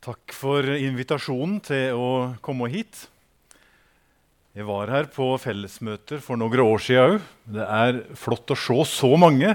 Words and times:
Takk 0.00 0.32
for 0.32 0.64
invitasjonen 0.64 1.58
til 1.60 1.92
å 1.92 2.10
komme 2.40 2.70
hit. 2.72 3.02
Jeg 4.56 4.64
var 4.64 4.88
her 4.88 5.10
på 5.12 5.26
fellesmøter 5.36 6.22
for 6.24 6.40
noen 6.40 6.62
år 6.64 6.80
siden 6.80 7.18
òg. 7.18 7.26
Det 7.44 7.66
er 7.68 7.98
flott 8.16 8.48
å 8.48 8.56
se 8.56 8.78
så 8.88 9.10
mange 9.20 9.52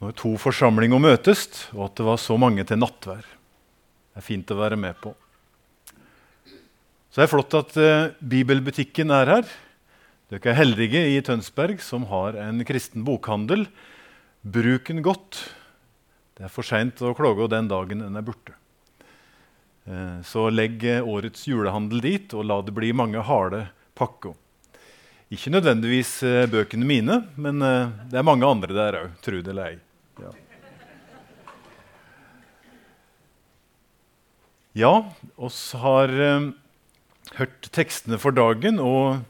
når 0.00 0.14
to 0.16 0.32
forsamlinger 0.40 1.02
møtes, 1.04 1.68
og 1.76 1.84
at 1.84 2.00
det 2.00 2.06
var 2.08 2.20
så 2.22 2.38
mange 2.40 2.64
til 2.64 2.80
nattvær. 2.80 3.20
Det 3.28 4.22
er 4.22 4.24
fint 4.24 4.54
å 4.54 4.56
være 4.56 4.78
med 4.80 4.96
på. 5.02 5.12
Så 7.12 7.20
det 7.20 7.26
er 7.26 7.32
flott 7.34 7.56
at 7.60 7.76
uh, 7.76 8.08
Bibelbutikken 8.24 9.12
er 9.12 9.34
her. 9.36 9.56
Dere 10.32 10.54
er 10.54 10.62
heldige 10.62 11.02
i 11.12 11.20
Tønsberg 11.24 11.84
som 11.84 12.08
har 12.08 12.40
en 12.40 12.64
kristen 12.64 13.04
bokhandel. 13.04 13.68
Bruk 14.48 14.88
den 14.88 15.04
godt. 15.04 15.44
Det 16.40 16.48
er 16.48 16.56
for 16.56 16.64
seint 16.64 17.04
å 17.04 17.12
klage 17.18 17.50
den 17.52 17.68
dagen 17.68 18.00
den 18.06 18.16
er 18.16 18.24
borte. 18.24 18.57
Eh, 19.88 20.22
så 20.22 20.50
legg 20.50 20.84
årets 21.00 21.46
julehandel 21.48 22.02
dit, 22.04 22.34
og 22.36 22.44
la 22.44 22.60
det 22.60 22.74
bli 22.76 22.92
mange 22.92 23.22
harde 23.24 23.62
pakker. 23.96 24.34
Ikke 25.32 25.52
nødvendigvis 25.52 26.10
eh, 26.28 26.44
bøkene 26.50 26.84
mine, 26.88 27.22
men 27.40 27.64
eh, 27.64 27.94
det 28.12 28.20
er 28.20 28.26
mange 28.26 28.48
andre 28.48 28.76
der 28.76 28.98
òg, 29.00 29.16
tro 29.24 29.40
det 29.40 29.54
eller 29.54 29.72
ei. 29.72 29.78
Ja. 30.18 30.34
ja, 34.82 34.92
oss 35.36 35.62
har 35.78 36.12
hørt 37.38 37.68
tekstene 37.72 38.20
for 38.20 38.36
dagen, 38.36 38.82
og 38.82 39.22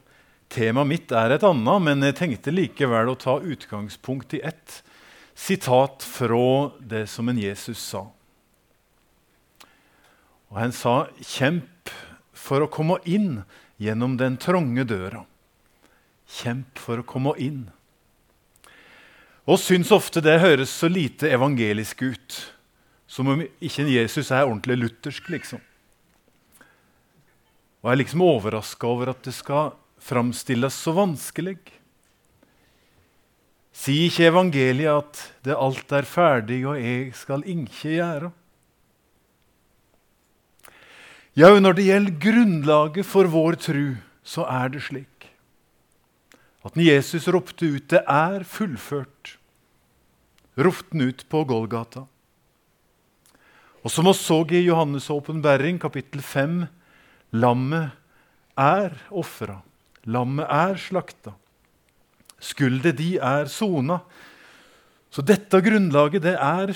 temaet 0.50 0.90
mitt 0.90 1.14
er 1.14 1.36
et 1.36 1.46
annet, 1.46 1.86
men 1.86 2.02
jeg 2.08 2.18
tenkte 2.18 2.54
likevel 2.54 3.12
å 3.12 3.18
ta 3.20 3.38
utgangspunkt 3.38 4.34
i 4.34 4.42
ett 4.42 4.80
sitat 5.38 6.02
fra 6.02 6.72
det 6.82 7.06
som 7.12 7.30
en 7.30 7.38
Jesus 7.38 7.78
sa. 7.78 8.08
Og 10.48 10.60
han 10.60 10.72
sa, 10.72 11.08
'Kjemp 11.20 11.92
for 12.32 12.64
å 12.64 12.70
komme 12.72 12.98
inn 13.04 13.44
gjennom 13.78 14.16
den 14.16 14.36
trange 14.36 14.84
døra'. 14.84 15.26
Kjemp 16.28 16.78
for 16.78 17.00
å 17.00 17.06
komme 17.06 17.34
inn. 17.38 17.70
Og 19.48 19.60
syns 19.60 19.92
ofte 19.92 20.20
det 20.20 20.40
høres 20.42 20.68
så 20.68 20.90
lite 20.92 21.30
evangelisk 21.32 22.02
ut. 22.02 22.38
Som 23.08 23.30
om 23.32 23.40
ikke 23.40 23.88
Jesus 23.88 24.30
er 24.30 24.44
ordentlig 24.44 24.76
luthersk, 24.76 25.30
liksom. 25.32 25.60
Og 27.80 27.88
jeg 27.88 27.94
er 27.94 28.00
liksom 28.02 28.24
overraska 28.26 28.86
over 28.90 29.14
at 29.14 29.22
det 29.24 29.32
skal 29.32 29.72
framstilles 30.02 30.76
så 30.76 30.92
vanskelig. 30.96 31.56
Sier 33.72 34.10
ikke 34.10 34.28
evangeliet 34.28 34.90
at 34.98 35.22
det 35.46 35.56
alt 35.56 35.92
er 35.94 36.08
ferdig, 36.08 36.60
og 36.66 36.76
jeg 36.82 37.14
skal 37.16 37.44
ikke 37.46 37.94
gjøre? 37.94 38.32
Ja, 41.38 41.52
når 41.54 41.76
det 41.78 41.84
gjelder 41.86 42.14
grunnlaget 42.18 43.06
for 43.06 43.28
vår 43.30 43.54
tru, 43.62 43.82
så 44.26 44.42
er 44.50 44.72
det 44.74 44.80
slik 44.88 45.28
at 46.66 46.74
når 46.74 46.88
Jesus 46.88 47.28
ropte 47.30 47.64
ut 47.64 47.86
'Det 47.88 48.02
er 48.02 48.42
fullført', 48.42 49.38
ropte 50.58 50.92
han 50.92 51.00
ut 51.00 51.24
på 51.30 51.44
Golgata. 51.44 52.06
Og 53.84 53.90
som 53.90 54.04
vi 54.04 54.12
så 54.12 54.42
i 54.50 54.66
Johannes' 54.66 55.10
åpenbaring, 55.10 55.78
kapittel 55.78 56.20
5, 56.20 56.66
lammet 57.32 57.92
er 58.56 58.90
ofra. 59.10 59.62
Lammet 60.04 60.46
er 60.50 60.74
slakta. 60.74 61.34
Skuldet 62.40 62.98
de 62.98 63.16
er 63.16 63.46
sona. 63.46 64.00
Så 65.10 65.22
dette 65.22 65.62
grunnlaget, 65.62 66.22
det 66.22 66.34
er 66.34 66.74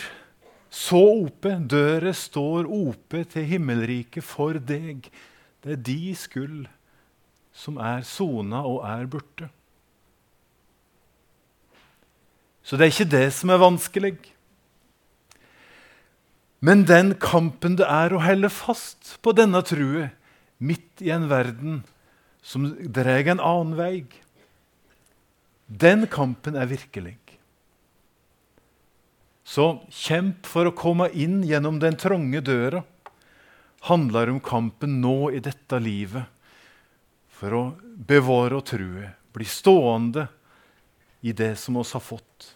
så 0.73 1.01
ope, 1.27 1.53
døra 1.69 2.15
står 2.17 2.69
ope 2.73 3.27
til 3.29 3.45
himmelriket 3.45 4.25
for 4.25 4.57
deg. 4.57 5.11
Det 5.61 5.75
er 5.75 5.83
de 5.85 6.15
skuld 6.17 6.63
som 7.53 7.77
er 7.77 8.01
sona 8.09 8.63
og 8.65 8.81
er 8.89 9.05
borte. 9.13 9.51
Så 12.65 12.79
det 12.79 12.87
er 12.87 12.95
ikke 12.95 13.13
det 13.13 13.27
som 13.37 13.53
er 13.53 13.61
vanskelig. 13.61 14.15
Men 16.63 16.87
den 16.89 17.17
kampen 17.21 17.77
det 17.77 17.89
er 17.91 18.15
å 18.15 18.23
helle 18.23 18.49
fast 18.49 19.17
på 19.21 19.35
denne 19.37 19.61
trua 19.67 20.09
midt 20.63 21.03
i 21.03 21.11
en 21.13 21.27
verden 21.29 21.81
som 22.43 22.69
drar 22.95 23.29
en 23.29 23.43
annen 23.43 23.75
vei, 23.79 23.97
den 25.67 26.07
kampen 26.11 26.57
er 26.59 26.69
virkelig. 26.71 27.17
Så 29.45 29.83
kjemp 29.91 30.47
for 30.47 30.69
å 30.69 30.77
komme 30.77 31.09
inn 31.11 31.43
gjennom 31.47 31.81
den 31.83 31.99
trange 31.99 32.41
døra 32.45 32.85
handler 33.89 34.31
om 34.31 34.39
kampen 34.41 35.01
nå 35.03 35.33
i 35.35 35.41
dette 35.43 35.81
livet 35.83 36.31
for 37.43 37.57
å 37.59 37.63
bevare 37.83 38.61
og 38.61 38.67
true, 38.71 39.09
bli 39.35 39.47
stående 39.49 40.29
i 41.27 41.35
det 41.35 41.57
som 41.59 41.81
oss 41.81 41.95
har 41.97 42.05
fått. 42.05 42.53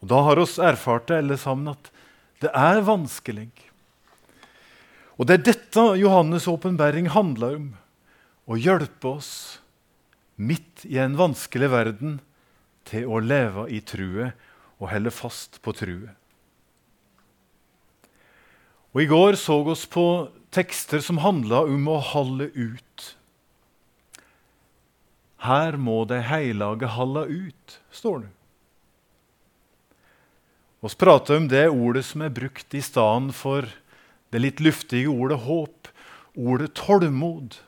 Og 0.00 0.08
Da 0.08 0.20
har 0.24 0.40
oss 0.40 0.58
erfart 0.60 1.08
det 1.08 1.20
alle 1.22 1.38
sammen 1.40 1.72
at 1.72 1.90
det 2.40 2.52
er 2.56 2.80
vanskelig. 2.84 3.48
Og 5.20 5.28
det 5.28 5.38
er 5.38 5.46
dette 5.50 5.82
Johannes' 6.00 6.48
åpenbaring 6.48 7.10
handler 7.12 7.58
om. 7.58 7.66
Å 8.48 8.56
hjelpe 8.56 9.16
oss 9.20 9.60
midt 10.40 10.86
i 10.88 10.96
en 11.00 11.18
vanskelig 11.20 11.68
verden 11.72 12.18
til 12.90 13.06
å 13.06 13.20
leve 13.22 13.68
i 13.70 13.80
true 13.80 14.32
og 14.80 14.90
helle 14.90 15.12
fast 15.14 15.60
på 15.64 15.74
true. 15.76 16.10
Og 18.90 19.04
I 19.04 19.08
går 19.10 19.38
så 19.38 19.60
oss 19.70 19.84
på 19.86 20.04
tekster 20.50 21.02
som 21.04 21.22
handla 21.22 21.62
om 21.70 21.86
å 21.92 22.00
holde 22.02 22.50
ut. 22.56 23.06
Her 25.40 25.78
må 25.80 26.02
de 26.10 26.18
heilage 26.26 26.90
halda 26.90 27.24
ut, 27.30 27.78
står 27.94 28.24
det. 28.24 28.32
Vi 30.80 30.90
prater 30.96 31.36
om 31.36 31.46
det 31.48 31.66
ordet 31.68 32.06
som 32.08 32.24
er 32.24 32.32
brukt 32.32 32.74
i 32.74 32.80
stedet 32.82 33.36
for 33.36 33.68
det 34.32 34.40
litt 34.40 34.62
luftige 34.64 35.12
ordet 35.12 35.42
håp, 35.44 35.90
ordet 36.34 36.72
tålmod, 36.78 37.58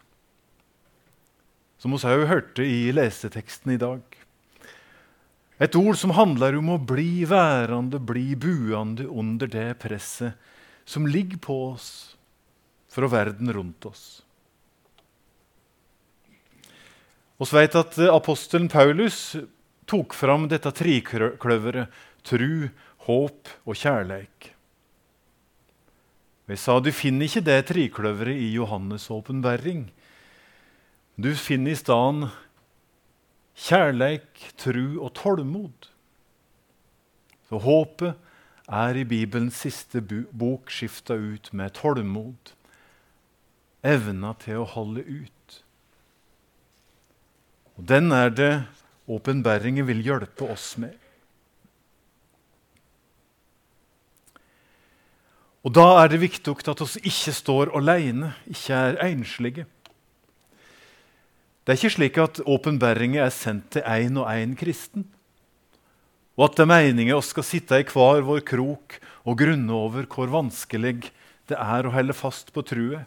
som 1.83 1.93
vi 1.93 2.01
òg 2.09 2.29
hørte 2.31 2.65
i 2.65 2.93
leseteksten 2.95 3.75
i 3.75 3.81
dag. 3.81 4.22
Et 5.63 5.77
ord 5.79 5.95
som 5.99 6.11
handler 6.17 6.57
om 6.59 6.73
å 6.75 6.81
bli 6.83 7.23
værende, 7.29 8.01
bli 8.03 8.33
buende 8.35 9.07
under 9.07 9.47
det 9.47 9.69
presset 9.83 10.35
som 10.89 11.07
ligger 11.07 11.39
på 11.39 11.59
oss 11.69 11.89
fra 12.91 13.07
verden 13.07 13.53
rundt 13.55 13.87
oss. 13.87 14.05
Vi 17.39 17.47
vet 17.55 17.75
at 17.79 17.99
apostelen 18.11 18.69
Paulus 18.71 19.37
tok 19.91 20.15
fram 20.15 20.49
dette 20.51 20.71
trikløveret 20.75 22.03
tru, 22.27 22.69
håp 23.07 23.51
og 23.67 23.79
kjærleik. 23.79 24.53
Jeg 26.51 26.59
sa 26.59 26.77
du 26.83 26.91
finner 26.95 27.27
ikke 27.27 27.47
det 27.47 27.61
trikløveret 27.71 28.39
i 28.39 28.53
Johannes' 28.57 29.11
åpenbaring. 29.15 29.87
Du 31.17 31.33
finner 31.39 31.73
i 31.75 31.79
stedet 31.79 32.31
kjærleik, 33.59 34.53
tru 34.57 35.01
og 35.03 35.13
tålmod. 35.19 35.89
Så 37.49 37.61
håpet 37.61 38.15
er 38.73 38.97
i 38.97 39.05
Bibelens 39.05 39.61
siste 39.65 40.01
bok 40.03 40.71
skifta 40.73 41.15
ut 41.15 41.51
med 41.53 41.75
tålmod. 41.77 42.55
Evna 43.83 44.33
til 44.41 44.63
å 44.63 44.69
holde 44.73 45.03
ut. 45.05 45.63
Og 47.77 47.89
Den 47.89 48.13
er 48.13 48.31
det 48.31 48.53
åpenbæringen 49.11 49.87
vil 49.87 50.03
hjelpe 50.05 50.49
oss 50.53 50.77
med. 50.79 50.95
Og 55.63 55.75
Da 55.75 56.03
er 56.03 56.09
det 56.09 56.21
viktig 56.21 56.69
at 56.69 56.81
vi 56.81 57.07
ikke 57.07 57.33
står 57.33 57.77
alene, 57.77 58.35
ikke 58.47 58.75
er 58.75 58.99
enslige. 59.07 59.67
Det 61.63 61.73
er 61.73 61.79
ikke 61.79 61.95
slik 61.95 62.19
at 62.19 62.41
åpenbæringer 62.43 63.23
er 63.23 63.35
sendt 63.35 63.69
til 63.77 63.87
én 63.87 64.19
og 64.19 64.27
én 64.27 64.57
kristen, 64.59 65.07
og 66.35 66.49
at 66.49 66.57
det 66.57 66.65
er 66.65 66.73
meningen 66.73 67.15
vi 67.15 67.23
skal 67.29 67.47
sitte 67.47 67.79
i 67.79 67.87
hver 67.87 68.25
vår 68.27 68.41
krok 68.49 68.97
og 69.29 69.39
grunne 69.39 69.73
over 69.73 70.09
hvor 70.11 70.33
vanskelig 70.33 71.13
det 71.47 71.59
er 71.59 71.87
å 71.87 71.93
holde 71.95 72.17
fast 72.17 72.51
på 72.55 72.65
trua. 72.67 73.05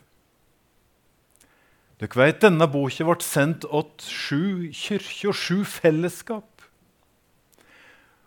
Dere 1.99 2.19
vet, 2.19 2.41
Denne 2.43 2.67
boka 2.67 3.07
ble 3.07 3.19
sendt 3.23 3.65
til 3.65 4.11
sju 4.11 4.71
kirker 4.75 5.31
og 5.31 5.39
sju 5.39 5.63
fellesskap. 5.63 6.47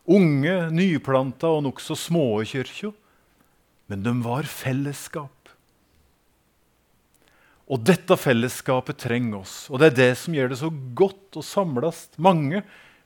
Unge, 0.09 0.71
nyplanta 0.73 1.51
og 1.53 1.67
nokså 1.67 1.97
små 1.97 2.41
kirker. 2.49 2.95
Men 3.89 4.05
de 4.05 4.13
var 4.25 4.49
fellesskap. 4.49 5.38
Og 7.69 7.83
dette 7.85 8.17
fellesskapet 8.17 8.97
trenger 9.05 9.43
oss. 9.43 9.57
Og 9.69 9.81
det 9.81 9.91
er 9.91 9.97
det 9.99 10.13
som 10.23 10.37
gjør 10.37 10.53
det 10.53 10.61
så 10.63 10.71
godt 10.97 11.37
å 11.37 11.45
samles 11.45 12.07
mange, 12.17 12.63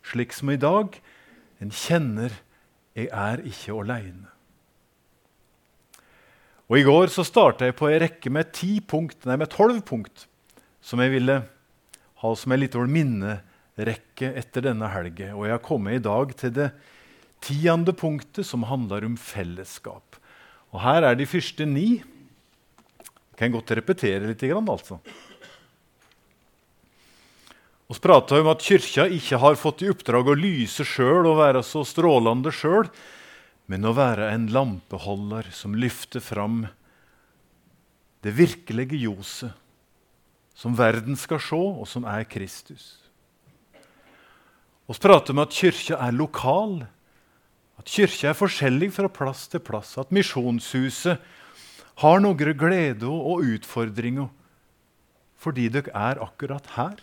slik 0.07 0.35
som 0.35 0.51
i 0.51 0.61
dag. 0.61 0.95
En 1.61 1.71
kjenner 1.71 2.31
'jeg 2.95 3.09
er 3.11 3.43
ikke 3.43 3.75
aleine'. 3.75 4.31
Og 6.71 6.79
I 6.79 6.85
går 6.87 7.11
så 7.13 7.25
starta 7.25 7.67
jeg 7.67 7.77
på 7.77 7.91
ei 7.91 7.99
rekke 7.99 8.31
med 8.31 8.53
ti 8.53 8.81
punkt, 8.81 9.27
nei, 9.27 9.37
med 9.37 9.51
tolv 9.51 9.85
punkt 9.85 10.27
som 10.81 11.01
jeg 11.01 11.11
ville 11.11 11.43
ha 12.23 12.35
som 12.35 12.53
ei 12.53 12.59
lita 12.63 12.79
minnerekke 12.79 14.33
etter 14.39 14.63
denne 14.63 14.89
helga. 14.89 15.35
Og 15.37 15.47
jeg 15.47 15.53
har 15.53 15.63
kommet 15.67 15.99
i 15.99 16.03
dag 16.03 16.35
til 16.39 16.55
det 16.57 16.73
tiende 17.43 17.93
punktet, 17.93 18.47
som 18.47 18.63
handler 18.71 19.05
om 19.05 19.17
fellesskap. 19.19 20.17
Og 20.73 20.81
Her 20.81 21.03
er 21.03 21.15
de 21.19 21.27
første 21.27 21.67
ni. 21.67 22.03
Kan 23.43 23.51
godt 23.51 23.73
repetere 23.75 24.29
litt. 24.29 24.43
altså. 24.47 25.01
Vi 27.91 27.99
prata 27.99 28.39
om 28.39 28.47
at 28.53 28.63
Kyrkja 28.63 29.09
ikke 29.11 29.41
har 29.43 29.59
fått 29.59 29.83
i 29.83 29.91
oppdrag 29.91 30.31
å 30.31 30.37
lyse 30.39 30.87
sjøl 30.87 31.27
og 31.27 31.41
være 31.41 31.65
så 31.67 31.83
strålende 31.83 32.53
sjøl, 32.55 32.87
men 33.67 33.83
å 33.83 33.97
være 33.99 34.31
en 34.31 34.47
lampeholder 34.55 35.51
som 35.51 35.75
løfter 35.75 36.23
fram 36.23 36.69
det 38.23 38.31
virkelige 38.39 39.03
ljoset 39.03 39.59
som 40.55 40.79
verden 40.79 41.19
skal 41.19 41.43
se, 41.43 41.59
og 41.59 41.89
som 41.91 42.07
er 42.07 42.23
Kristus. 42.31 43.01
Vi 44.87 44.99
prater 45.03 45.35
om 45.35 45.43
at 45.43 45.55
Kyrkja 45.57 45.99
er 45.99 46.15
lokal, 46.15 46.85
at 47.81 47.91
Kyrkja 47.91 48.31
er 48.31 48.39
forskjellig 48.39 48.93
fra 48.95 49.11
plass 49.11 49.49
til 49.51 49.65
plass, 49.67 49.97
at 49.99 50.15
Misjonshuset 50.15 51.19
har 52.03 52.23
noen 52.23 52.57
glede 52.59 53.09
og 53.09 53.47
utfordringer 53.47 54.31
fordi 55.43 55.67
dere 55.75 55.91
er 55.91 56.21
akkurat 56.23 56.69
her. 56.77 56.99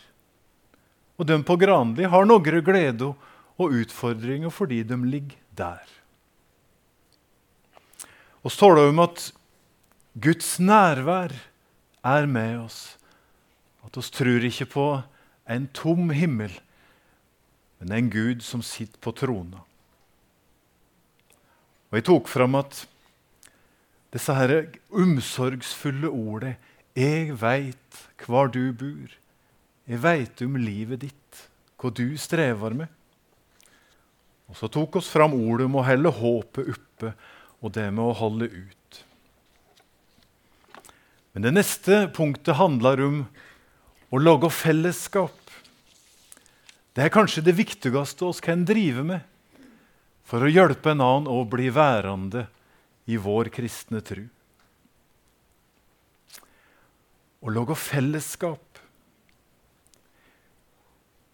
Og 1.20 1.28
de 1.28 1.36
på 1.44 1.58
Granli 1.60 2.08
har 2.08 2.28
noen 2.28 2.64
glede 2.64 3.12
og 3.60 3.76
utfordringer 3.82 4.54
fordi 4.54 4.84
de 4.88 4.96
ligger 5.04 5.40
der. 5.60 5.84
Og 8.40 8.52
så 8.52 8.56
står 8.62 8.78
det 8.78 8.86
om 8.94 9.02
at 9.04 9.26
Guds 10.20 10.54
nærvær 10.64 11.36
er 12.04 12.26
med 12.26 12.62
oss. 12.64 12.80
At 13.84 14.00
oss 14.00 14.12
tror 14.12 14.46
ikke 14.48 14.68
på 14.72 14.86
en 15.50 15.68
tom 15.76 16.14
himmel, 16.16 16.54
men 17.80 17.92
en 17.92 18.10
Gud 18.12 18.44
som 18.46 18.64
sitter 18.64 19.00
på 19.04 19.12
trona. 19.16 19.64
Og 21.90 21.98
Jeg 21.98 22.06
tok 22.06 22.28
fram 22.30 22.56
at 22.60 22.86
disse 24.14 24.34
her 24.34 24.68
omsorgsfulle 24.90 26.10
ordene 26.10 26.58
'Jeg 26.96 27.36
veit 27.40 28.06
hvor 28.26 28.48
du 28.48 28.74
bor'. 28.74 29.16
Jeg 29.88 30.04
veit 30.04 30.42
om 30.42 30.56
livet 30.56 31.02
ditt, 31.02 31.50
hva 31.78 31.90
du 31.90 32.18
strever 32.18 32.74
med. 32.74 32.88
Og 34.50 34.56
Så 34.58 34.68
tok 34.68 34.96
oss 34.96 35.10
fram 35.10 35.34
ordet 35.34 35.66
om 35.66 35.78
å 35.78 35.86
helle 35.86 36.10
håpet 36.10 36.74
oppe 36.74 37.14
og 37.62 37.72
det 37.72 37.92
med 37.94 38.04
å 38.04 38.18
holde 38.18 38.50
ut. 38.50 39.04
Men 41.34 41.46
det 41.46 41.54
neste 41.54 42.08
punktet 42.14 42.58
handler 42.58 43.02
om 43.06 43.20
å 44.10 44.18
lage 44.18 44.50
fellesskap. 44.50 45.38
Det 46.94 47.06
er 47.06 47.14
kanskje 47.14 47.46
det 47.46 47.58
viktigste 47.58 48.26
oss 48.26 48.42
kan 48.42 48.66
drive 48.66 49.06
med 49.06 49.22
for 50.26 50.46
å 50.46 50.52
hjelpe 50.52 50.92
en 50.92 51.02
annen 51.02 51.30
å 51.30 51.44
bli 51.50 51.70
værende 51.74 52.48
i 53.10 53.18
vår 53.18 53.50
kristne 53.54 54.02
tru. 54.06 54.28
Å 57.40 57.54
lage 57.56 57.78
fellesskap. 57.80 58.82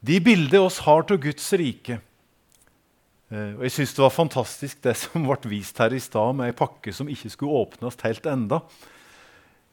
De 0.06 0.20
bildene 0.22 0.68
oss 0.68 0.84
har 0.86 1.02
av 1.02 1.18
Guds 1.18 1.48
rike 1.58 1.98
eh, 1.98 3.56
og 3.58 3.64
Jeg 3.66 3.74
syns 3.74 3.96
det 3.98 4.04
var 4.04 4.14
fantastisk 4.14 4.84
det 4.86 4.94
som 5.02 5.26
ble 5.26 5.50
vist 5.50 5.80
her 5.82 5.96
i 5.98 6.02
stad, 6.04 6.36
med 6.38 6.52
ei 6.52 6.58
pakke 6.58 6.94
som 6.94 7.10
ikke 7.10 7.32
skulle 7.34 7.64
åpnes 7.64 7.98
helt 8.06 8.30
enda. 8.30 8.62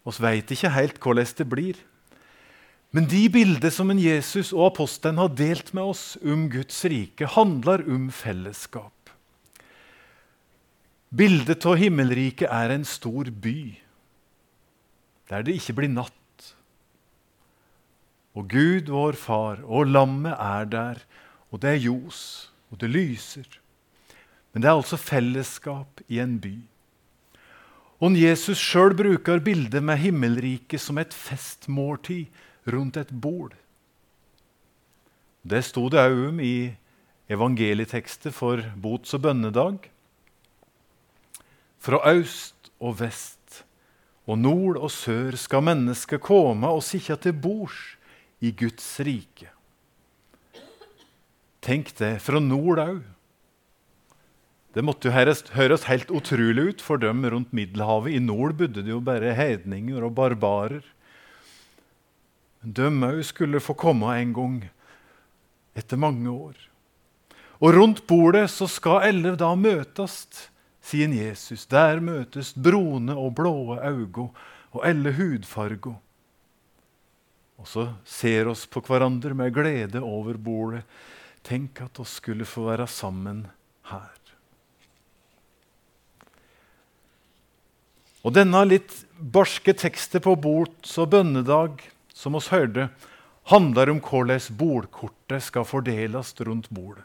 Vi 0.03 0.15
veit 0.25 0.51
ikke 0.51 0.73
helt 0.73 1.03
hvordan 1.03 1.37
det 1.39 1.49
blir. 1.51 1.83
Men 2.93 3.07
de 3.09 3.23
bildene 3.33 3.73
som 3.73 3.93
en 3.93 4.01
Jesus 4.01 4.51
og 4.53 4.73
apostelen 4.73 5.21
har 5.21 5.31
delt 5.37 5.71
med 5.77 5.95
oss 5.95 6.17
om 6.21 6.49
Guds 6.53 6.83
rike, 6.85 7.29
handler 7.37 7.85
om 7.89 8.11
fellesskap. 8.13 9.02
Bildet 11.13 11.67
av 11.69 11.77
himmelriket 11.77 12.49
er 12.49 12.73
en 12.73 12.87
stor 12.89 13.29
by 13.29 13.59
der 15.29 15.45
det 15.45 15.55
ikke 15.59 15.75
blir 15.79 15.93
natt. 15.93 16.49
Og 18.37 18.49
Gud, 18.49 18.89
vår 18.93 19.17
far, 19.17 19.61
og 19.65 19.89
lammet 19.93 20.35
er 20.37 20.69
der, 20.69 21.01
og 21.53 21.63
det 21.63 21.71
er 21.71 21.83
ljos, 21.85 22.51
og 22.73 22.81
det 22.81 22.91
lyser. 22.93 23.49
Men 24.53 24.65
det 24.65 24.69
er 24.69 24.77
altså 24.77 24.97
fellesskap 25.01 26.01
i 26.09 26.21
en 26.21 26.39
by. 26.41 26.55
Og 28.03 28.17
Jesus 28.19 28.59
sjøl 28.59 28.97
bruker 28.99 29.41
bildet 29.45 29.85
med 29.85 30.01
himmelriket 30.03 30.81
som 30.83 30.99
et 30.99 31.15
festmåltid 31.15 32.27
rundt 32.73 32.97
et 32.99 33.13
bord. 33.13 33.55
Det 35.45 35.63
sto 35.65 35.89
det 35.93 36.01
òg 36.03 36.29
om 36.33 36.41
i 36.43 36.73
evangelietekstet 37.33 38.35
for 38.35 38.65
bots- 38.81 39.15
og 39.15 39.23
bønnedag. 39.23 39.89
Fra 41.83 41.99
øst 42.13 42.71
og 42.79 43.01
vest 43.01 43.65
og 44.31 44.39
nord 44.39 44.79
og 44.79 44.91
sør 44.95 45.35
skal 45.41 45.65
mennesket 45.67 46.23
komme 46.23 46.69
og 46.71 46.85
sitte 46.87 47.17
til 47.25 47.35
bords 47.35 47.81
i 48.43 48.53
Guds 48.55 48.87
rike. 49.03 49.49
Tenk 51.63 51.93
det, 51.99 52.17
fra 52.23 52.39
nord 52.43 52.83
òg. 52.83 53.03
Det 54.73 54.83
måtte 54.83 55.11
jo 55.11 55.15
høres, 55.15 55.85
helt 55.85 56.11
utrolig 56.11 56.71
ut 56.71 56.83
for 56.83 56.99
dem 57.03 57.27
rundt 57.29 57.53
Middelhavet. 57.53 58.15
I 58.17 58.23
nord 58.25 58.57
bodde 58.59 58.83
det 58.83 58.91
jo 58.91 59.03
bare 59.05 59.35
heidninger 59.37 60.03
og 60.03 60.15
barbarer. 60.17 60.83
Men 62.63 63.05
òg 63.11 63.21
skulle 63.27 63.61
få 63.63 63.77
komme 63.79 64.15
en 64.17 64.33
gang, 64.35 64.57
etter 65.77 66.01
mange 66.01 66.31
år. 66.31 66.57
Og 67.63 67.75
rundt 67.77 68.07
bordet 68.07 68.49
så 68.51 68.67
skal 68.71 69.05
alle 69.11 69.37
da 69.39 69.53
møtes 69.55 70.49
sier 70.83 71.13
Jesus. 71.15 71.67
Der 71.71 72.01
møtes 72.03 72.53
brune 72.55 73.15
og 73.17 73.37
blåe 73.39 73.79
øyne 73.81 74.31
og 74.73 74.81
alle 74.87 75.13
hudfarger. 75.17 75.99
Og 77.63 77.69
så 77.69 77.87
ser 78.09 78.49
oss 78.51 78.65
på 78.67 78.83
hverandre 78.83 79.37
med 79.39 79.55
glede 79.55 80.03
over 80.03 80.35
bordet. 80.35 80.83
Tenk 81.47 81.81
at 81.85 82.01
oss 82.03 82.17
skulle 82.19 82.47
få 82.47 82.67
være 82.71 82.89
sammen 82.91 83.47
her. 83.91 84.19
Og 88.23 88.35
denne 88.35 88.61
litt 88.67 88.95
barske 89.19 89.75
tekstet 89.75 90.23
på 90.23 90.37
bords- 90.39 90.99
og 90.99 91.11
bønnedag 91.11 91.83
som 92.15 92.39
oss 92.39 92.53
hørte, 92.55 92.89
handler 93.51 93.91
om 93.91 93.99
hvordan 94.03 94.43
bordkortet 94.59 95.43
skal 95.43 95.67
fordeles 95.67 96.35
rundt 96.47 96.71
bordet. 96.71 97.03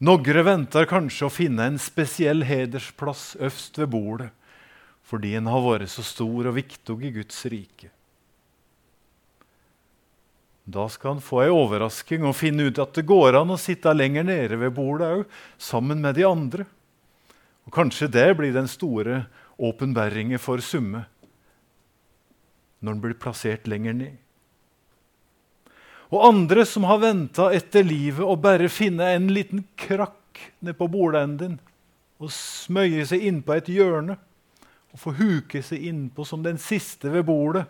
Noen 0.00 0.44
venter 0.46 0.86
kanskje 0.88 1.26
å 1.26 1.32
finne 1.32 1.66
en 1.68 1.78
spesiell 1.80 2.46
hedersplass 2.48 3.34
øverst 3.36 3.80
ved 3.82 3.90
bordet 3.92 4.30
fordi 5.10 5.32
en 5.34 5.48
har 5.50 5.64
vært 5.64 5.90
så 5.90 6.04
stor 6.06 6.46
og 6.46 6.54
viktig 6.54 6.94
i 7.02 7.08
Guds 7.16 7.40
rike. 7.50 7.88
Da 10.70 10.84
skal 10.92 11.16
han 11.16 11.24
få 11.24 11.40
ei 11.42 11.50
overrasking 11.50 12.22
og 12.28 12.36
finne 12.38 12.68
ut 12.68 12.78
at 12.78 12.94
det 12.94 13.08
går 13.08 13.40
an 13.40 13.50
å 13.50 13.58
sitte 13.58 13.90
lenger 13.90 14.28
nede 14.28 14.60
ved 14.60 14.70
bordet 14.76 15.08
òg, 15.10 15.24
sammen 15.58 15.98
med 15.98 16.14
de 16.14 16.28
andre. 16.28 16.66
Og 17.66 17.74
Kanskje 17.74 18.06
det 18.06 18.28
blir 18.38 18.54
den 18.54 18.70
store 18.70 19.24
åpenbæringen 19.58 20.38
for 20.38 20.62
Summe 20.62 21.08
når 22.80 22.94
en 22.94 23.02
blir 23.02 23.18
plassert 23.20 23.66
lenger 23.68 23.98
ned. 23.98 24.14
Og 26.10 26.24
andre 26.26 26.64
som 26.66 26.86
har 26.90 27.02
venta 27.02 27.50
etter 27.54 27.86
livet 27.86 28.24
og 28.26 28.42
bare 28.42 28.70
finne 28.72 29.12
en 29.14 29.28
liten 29.30 29.62
krakk 29.78 30.40
ned 30.64 30.74
på 30.78 30.88
bordenden 30.90 31.58
og 32.20 32.32
smøye 32.34 33.04
seg 33.08 33.22
innpå 33.28 33.54
et 33.56 33.70
hjørne 33.70 34.16
og 34.90 34.98
få 34.98 35.14
huke 35.20 35.62
seg 35.62 35.86
innpå 35.86 36.26
som 36.26 36.42
den 36.42 36.58
siste 36.60 37.12
ved 37.12 37.24
bordet, 37.28 37.64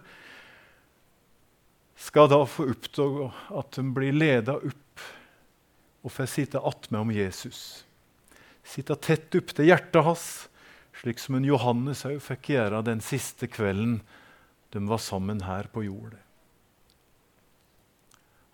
skal 2.01 2.31
da 2.33 2.39
få 2.49 2.71
oppdage 2.73 3.29
at 3.61 3.77
de 3.77 3.85
blir 3.93 4.17
leda 4.17 4.57
opp 4.57 5.05
og 6.01 6.15
får 6.15 6.31
sitte 6.33 6.63
attmed 6.65 7.03
om 7.03 7.13
Jesus. 7.13 7.85
Sitte 8.65 8.97
tett 8.97 9.37
opp 9.37 9.53
til 9.53 9.69
hjertet 9.69 10.07
hans, 10.07 10.25
slik 10.97 11.21
som 11.21 11.37
en 11.37 11.45
Johannes 11.45 12.07
òg 12.09 12.17
fikk 12.25 12.55
gjøre 12.55 12.81
den 12.89 13.05
siste 13.05 13.51
kvelden 13.53 14.01
de 14.73 14.83
var 14.89 15.03
sammen 15.03 15.45
her 15.45 15.69
på 15.73 15.85
jordet. 15.85 16.23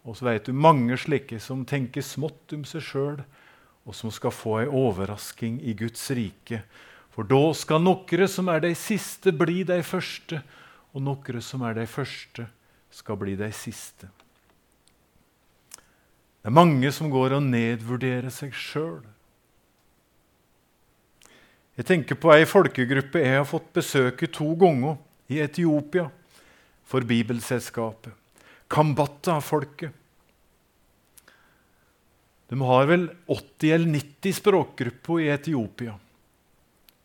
Og 0.07 0.15
så 0.15 0.29
vet 0.29 0.47
du 0.47 0.55
mange 0.55 0.95
slike 1.03 1.41
som 1.43 1.65
tenker 1.67 2.05
smått 2.05 2.55
om 2.55 2.63
seg 2.69 2.85
sjøl, 2.87 3.23
og 3.87 3.95
som 3.95 4.11
skal 4.15 4.35
få 4.35 4.61
ei 4.63 4.69
overrasking 4.71 5.59
i 5.67 5.75
Guds 5.79 6.05
rike. 6.15 6.63
For 7.15 7.27
da 7.27 7.43
skal 7.59 7.83
nokre 7.83 8.29
som 8.31 8.51
er 8.53 8.63
de 8.63 8.73
siste, 8.79 9.33
bli 9.35 9.65
de 9.67 9.81
første, 9.87 10.43
og 10.95 11.03
nokre 11.03 11.43
som 11.43 11.65
er 11.67 11.75
de 11.79 11.87
første, 11.91 12.47
skal 12.91 13.19
bli 13.21 13.35
de 13.39 13.51
siste. 13.55 14.09
Det 16.47 16.53
er 16.53 16.55
mange 16.55 16.93
som 16.95 17.11
går 17.11 17.35
og 17.37 17.43
nedvurderer 17.43 18.31
seg 18.31 18.55
sjøl. 18.55 19.03
Jeg 21.77 21.89
tenker 21.91 22.17
på 22.17 22.31
ei 22.33 22.47
folkegruppe 22.49 23.21
jeg 23.21 23.41
har 23.41 23.49
fått 23.49 23.73
besøke 23.75 24.31
to 24.33 24.53
ganger 24.57 24.95
i 25.29 25.43
Etiopia 25.43 26.07
for 26.87 27.05
Bibelselskapet. 27.05 28.15
Kambata-folket. 28.69 29.93
De 32.49 32.61
har 32.61 32.87
vel 32.87 33.09
80 33.27 33.73
eller 33.75 33.93
90 33.93 34.37
språkgrupper 34.41 35.21
i 35.23 35.31
Etiopia. 35.35 35.97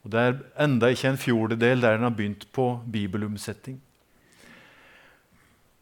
Og 0.02 0.10
Det 0.14 0.20
er 0.20 0.40
enda 0.66 0.90
ikke 0.90 1.12
en 1.12 1.22
fjordedel 1.22 1.82
der 1.82 1.98
en 1.98 2.08
har 2.08 2.16
begynt 2.18 2.48
på 2.54 2.82
bibelomsetting. 2.90 3.80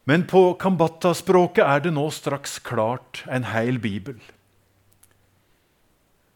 Men 0.09 0.25
på 0.27 0.53
Kambata-språket 0.59 1.63
er 1.63 1.83
det 1.85 1.93
nå 1.93 2.07
straks 2.11 2.57
klart 2.65 3.23
en 3.29 3.45
hel 3.51 3.79
bibel. 3.79 4.17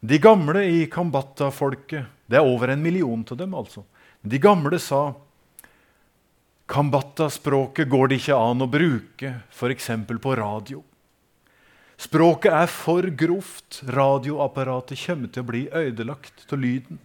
De 0.04 0.20
gamle 0.20 0.66
i 0.68 0.86
Kambata-folket 0.92 2.06
Det 2.28 2.38
er 2.40 2.48
over 2.48 2.72
en 2.72 2.82
million 2.84 3.24
til 3.24 3.38
dem, 3.38 3.54
altså. 3.54 3.84
De 4.24 4.40
gamle 4.40 4.80
sa 4.80 5.14
Kambata-språket 6.72 7.90
går 7.90 8.08
det 8.08 8.22
ikke 8.22 8.40
an 8.40 8.64
å 8.64 8.70
bruke 8.72 9.34
f.eks. 9.52 9.90
på 10.24 10.36
radio. 10.40 10.84
Språket 12.00 12.56
er 12.56 12.72
for 12.72 13.08
grovt. 13.20 13.82
Radioapparatet 13.84 15.00
kommer 15.06 15.32
til 15.32 15.44
å 15.44 15.50
bli 15.50 15.64
ødelagt 15.70 16.46
av 16.50 16.60
lyden. 16.60 17.00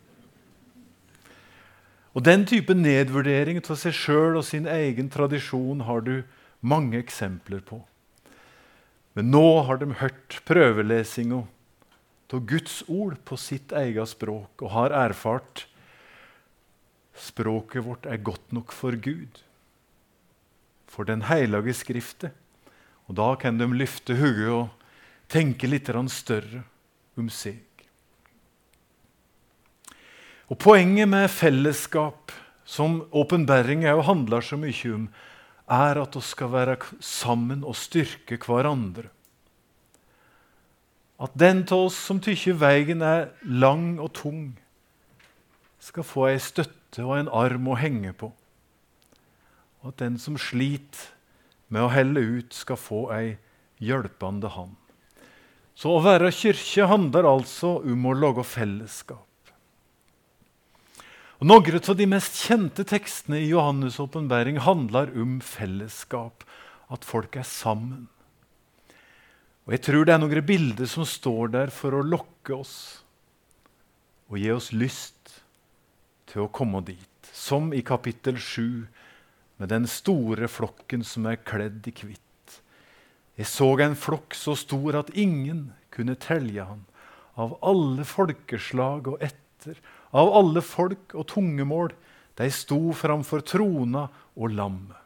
Og 2.17 2.25
Den 2.25 2.47
type 2.49 2.75
nedvurdering 2.75 3.61
av 3.63 3.77
seg 3.79 3.95
sjøl 3.95 4.39
og 4.41 4.47
sin 4.47 4.67
egen 4.67 5.11
tradisjon 5.13 5.85
har 5.87 6.03
du 6.07 6.23
mange 6.61 6.99
eksempler 6.99 7.61
på. 7.63 7.83
Men 9.15 9.31
nå 9.35 9.63
har 9.67 9.79
de 9.79 9.93
hørt 10.01 10.41
prøvelesinga 10.49 11.43
av 12.29 12.45
Guds 12.47 12.83
ord 12.89 13.17
på 13.27 13.39
sitt 13.41 13.73
eget 13.73 14.11
språk 14.11 14.63
og 14.63 14.73
har 14.75 14.95
erfart 14.95 15.67
språket 17.19 17.83
vårt 17.85 18.07
er 18.07 18.21
godt 18.23 18.53
nok 18.55 18.75
for 18.75 18.95
Gud, 18.95 19.41
for 20.89 21.05
Den 21.05 21.23
hellige 21.29 21.75
Skriftet. 21.77 22.33
Og 23.09 23.15
Da 23.17 23.35
kan 23.41 23.59
de 23.59 23.69
løfte 23.69 24.17
hodet 24.17 24.51
og 24.53 24.69
tenke 25.29 25.69
litt 25.69 25.89
større 26.09 26.65
om 27.17 27.29
seg. 27.29 27.63
Og 30.49 30.59
Poenget 30.59 31.09
med 31.09 31.29
fellesskap, 31.29 32.33
som 32.65 33.03
åpenbaring 33.13 33.85
handler 33.85 34.41
så 34.41 34.57
mye 34.57 34.95
om, 34.95 35.09
er 35.69 36.01
at 36.01 36.17
vi 36.17 36.21
skal 36.25 36.53
være 36.53 36.77
sammen 37.01 37.65
og 37.65 37.77
styrke 37.77 38.39
hverandre. 38.41 39.09
At 41.21 41.35
den 41.35 41.65
av 41.67 41.89
oss 41.89 41.97
som 41.99 42.21
tykker 42.21 42.55
veien 42.55 43.03
er 43.03 43.33
lang 43.43 43.99
og 43.99 44.13
tung, 44.15 44.59
skal 45.79 46.07
få 46.07 46.29
ei 46.31 46.39
støtte 46.39 47.05
og 47.05 47.19
en 47.19 47.29
arm 47.29 47.69
å 47.69 47.77
henge 47.79 48.13
på. 48.17 48.31
At 49.89 50.01
den 50.03 50.19
som 50.21 50.37
sliter 50.41 51.15
med 51.73 51.85
å 51.85 51.93
helle 51.93 52.21
ut, 52.21 52.53
skal 52.55 52.79
få 52.81 53.07
ei 53.15 53.39
hjelpende 53.81 54.51
hand. 54.53 54.77
Så 55.79 55.93
å 55.95 56.03
være 56.03 56.33
kirke 56.35 56.89
handler 56.91 57.29
altså 57.29 57.79
om 57.87 58.07
å 58.09 58.17
lage 58.17 58.45
fellesskap. 58.45 59.25
Og 61.39 61.47
Noen 61.47 61.79
av 61.79 61.95
de 61.95 62.07
mest 62.11 62.41
kjente 62.49 62.83
tekstene 62.83 63.39
i 63.39 63.51
Johannes' 63.53 64.01
åpenbaring 64.03 64.59
handler 64.65 65.13
om 65.15 65.37
fellesskap, 65.39 66.43
at 66.91 67.05
folk 67.07 67.37
er 67.39 67.47
sammen. 67.47 68.09
Og 69.69 69.77
Jeg 69.77 69.85
tror 69.87 70.09
det 70.09 70.17
er 70.17 70.23
noen 70.23 70.47
bilder 70.49 70.89
som 70.91 71.07
står 71.07 71.53
der 71.55 71.71
for 71.71 71.95
å 71.95 72.03
lokke 72.03 72.57
oss 72.57 73.05
og 74.29 74.41
gi 74.41 74.51
oss 74.51 74.73
lyst 74.73 75.39
til 76.29 76.45
å 76.45 76.51
komme 76.53 76.81
dit. 76.85 77.31
Som 77.33 77.71
i 77.77 77.85
kapittel 77.87 78.41
7, 78.41 78.89
med 79.59 79.73
den 79.75 79.87
store 79.91 80.49
flokken 80.51 81.05
som 81.07 81.27
er 81.27 81.41
kledd 81.43 81.87
i 81.91 81.95
hvitt. 81.95 82.59
Jeg 83.39 83.47
så 83.51 83.73
en 83.83 83.95
flokk 83.99 84.35
så 84.35 84.55
stor 84.59 84.99
at 84.99 85.11
ingen 85.15 85.73
kunne 85.95 86.19
telje 86.19 86.65
han, 86.67 86.85
av 87.39 87.55
alle 87.63 88.07
folkeslag 88.07 89.07
og 89.11 89.23
etter 89.23 89.79
av 90.17 90.31
alle 90.35 90.63
folk 90.65 91.15
og 91.15 91.27
tungemål. 91.35 91.93
De 92.39 92.49
sto 92.55 92.81
framfor 92.95 93.43
trona 93.47 94.07
og 94.39 94.55
lammet. 94.55 94.97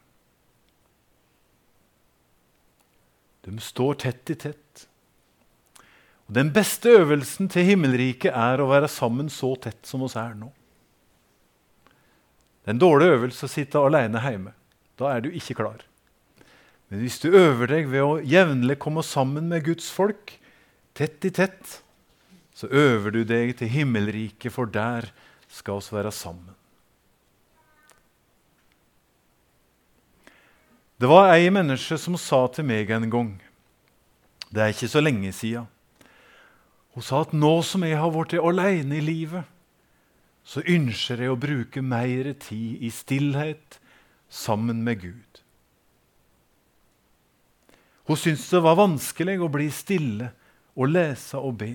De 3.43 3.53
står 3.59 3.97
tett 4.05 4.31
i 4.31 4.35
tett. 4.39 4.85
Og 6.29 6.35
Den 6.37 6.53
beste 6.55 6.93
øvelsen 7.01 7.49
til 7.51 7.67
himmelriket 7.73 8.31
er 8.31 8.61
å 8.61 8.69
være 8.69 8.87
sammen 8.87 9.29
så 9.33 9.51
tett 9.59 9.83
som 9.85 10.05
oss 10.05 10.15
er 10.15 10.37
nå. 10.37 10.47
Det 12.63 12.71
er 12.71 12.77
en 12.77 12.79
dårlig 12.79 13.09
øvelse 13.11 13.43
å 13.43 13.51
sitte 13.51 13.81
alene 13.83 14.21
hjemme. 14.23 14.53
Da 14.95 15.09
er 15.11 15.25
du 15.25 15.33
ikke 15.35 15.57
klar. 15.59 15.83
Men 16.87 17.01
hvis 17.03 17.19
du 17.19 17.27
øver 17.35 17.67
deg 17.67 17.89
ved 17.91 18.05
å 18.05 18.21
jevnlig 18.23 18.77
komme 18.79 19.03
sammen 19.03 19.49
med 19.51 19.65
Guds 19.65 19.89
folk, 19.91 20.37
tett 20.95 21.25
i 21.27 21.31
tett, 21.33 21.81
så 22.55 22.69
øver 22.71 23.11
du 23.11 23.23
deg 23.27 23.55
til 23.59 23.67
himmelriket, 23.67 24.53
for 24.53 24.69
der 24.69 25.09
skal 25.51 25.81
oss 25.81 25.91
være 25.91 26.11
sammen. 26.13 26.53
Det 31.01 31.09
var 31.09 31.33
ei 31.33 31.49
menneske 31.51 31.97
som 31.99 32.15
sa 32.15 32.45
til 32.53 32.63
meg 32.63 32.91
en 32.93 33.09
gang 33.11 33.31
Det 34.53 34.61
er 34.61 34.71
ikke 34.71 34.87
så 34.87 35.01
lenge 35.01 35.33
sia, 35.35 35.65
Hun 36.93 37.03
sa 37.03 37.23
at 37.25 37.33
nå 37.33 37.57
som 37.65 37.83
jeg 37.83 37.97
har 37.97 38.11
blitt 38.13 38.37
alene 38.37 38.99
i 38.99 39.01
livet, 39.01 39.43
så 40.43 40.63
ønsker 40.67 41.23
jeg 41.23 41.31
å 41.31 41.39
bruke 41.39 41.81
mer 41.81 42.33
tid 42.39 42.83
i 42.83 42.91
stillhet 42.91 43.79
sammen 44.29 44.83
med 44.83 45.01
Gud. 45.01 45.41
Hun 48.03 48.19
syntes 48.19 48.49
det 48.51 48.63
var 48.65 48.79
vanskelig 48.79 49.37
å 49.39 49.51
bli 49.51 49.69
stille 49.71 50.33
og 50.75 50.91
lese 50.91 51.39
og 51.39 51.55
be. 51.61 51.71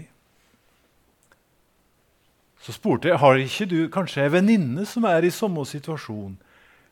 Så 2.60 2.74
spurte 2.76 3.08
jeg 3.08 3.20
har 3.22 3.40
ikke 3.40 3.68
du 3.70 3.78
kanskje 3.92 4.26
ei 4.26 4.34
venninne 4.34 4.84
som 4.88 5.06
er 5.08 5.24
i 5.24 5.32
samme 5.32 5.64
situasjon. 5.64 6.36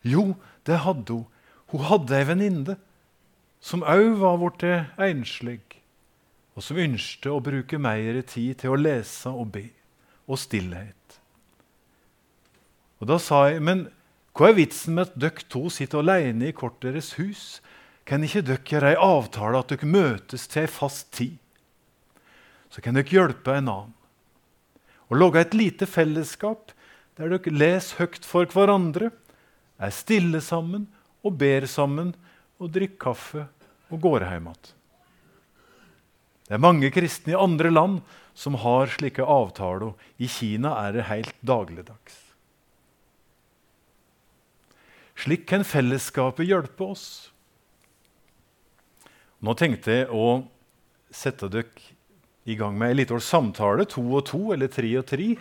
Jo, 0.07 0.37
det 0.65 0.81
hadde 0.87 1.13
hun. 1.13 1.27
Hun 1.67 1.83
hadde 1.91 2.15
ei 2.17 2.29
venninne 2.29 2.77
som 3.61 3.83
òg 3.83 4.21
var 4.21 4.39
blitt 4.39 4.65
enslig, 5.03 5.61
og 6.55 6.63
som 6.63 6.79
ønsket 6.79 7.33
å 7.33 7.43
bruke 7.43 7.81
mer 7.83 8.21
tid 8.23 8.63
til 8.63 8.73
å 8.73 8.79
lese 8.79 9.33
og 9.33 9.51
be 9.57 9.67
og 10.31 10.39
stillhet. 10.39 11.06
Og 13.01 13.09
Da 13.11 13.19
sa 13.21 13.49
jeg, 13.51 13.63
men 13.63 13.89
hva 14.37 14.51
er 14.51 14.59
vitsen 14.59 14.97
med 14.97 15.09
at 15.09 15.19
dere 15.21 15.49
to 15.49 15.69
sitter 15.73 16.03
alene 16.03 16.51
i 16.51 16.55
hvert 16.57 16.81
deres 16.85 17.15
hus? 17.17 17.61
Kan 18.07 18.25
ikke 18.25 18.45
dere 18.45 18.65
gjøre 18.65 18.93
ei 18.93 19.01
avtale 19.01 19.61
at 19.61 19.73
dere 19.73 19.89
møtes 19.89 20.47
til 20.49 20.65
ei 20.65 20.71
fast 20.71 21.11
tid? 21.17 21.37
Så 22.71 22.83
kan 22.85 22.97
dere 22.97 23.09
hjelpe 23.09 23.57
en 23.57 23.69
annen 23.73 23.97
og 25.07 25.21
lage 25.21 25.39
et 25.39 25.55
lite 25.55 25.87
fellesskap 25.87 26.73
der 27.17 27.31
dere 27.33 27.53
leser 27.55 28.03
høyt 28.03 28.27
for 28.27 28.49
hverandre, 28.51 29.13
er 29.81 29.93
stille 29.95 30.41
sammen 30.45 30.89
og 31.25 31.37
ber 31.41 31.67
sammen 31.71 32.13
og 32.61 32.73
drikker 32.75 32.99
kaffe 33.09 33.47
og 33.93 34.03
går 34.03 34.27
hjem 34.27 34.51
igjen. 34.51 34.73
Det 36.47 36.55
er 36.55 36.63
mange 36.63 36.91
kristne 36.95 37.35
i 37.35 37.39
andre 37.39 37.73
land 37.73 37.99
som 38.37 38.59
har 38.63 38.93
slike 38.93 39.25
avtaler. 39.25 39.95
I 40.23 40.29
Kina 40.31 40.77
er 40.85 40.95
det 40.95 41.09
helt 41.09 41.35
dagligdags. 41.43 42.26
Slik 45.17 45.47
kan 45.49 45.65
fellesskapet 45.65 46.47
hjelpe 46.47 46.91
oss. 46.93 47.07
Nå 49.41 49.55
tenkte 49.57 50.01
jeg 50.01 50.09
å 50.13 50.45
sette 51.13 51.49
dere 51.53 51.95
i 52.47 52.55
gang 52.59 52.77
med 52.79 52.93
en 52.93 52.99
liten 53.01 53.23
samtale, 53.23 53.87
to 53.89 54.05
og 54.15 54.27
to 54.29 54.41
eller 54.55 54.71
tre 54.71 54.91
og 55.01 55.07
tre. 55.09 55.35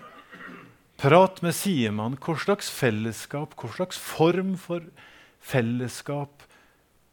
Prat 1.00 1.42
med 1.44 1.56
sidemann. 1.56 2.16
Hva 2.18 2.38
slags 2.40 2.72
fellesskap, 2.72 3.56
hva 3.60 3.72
slags 3.76 4.00
form 4.00 4.56
for 4.60 4.86
fellesskap 5.44 6.46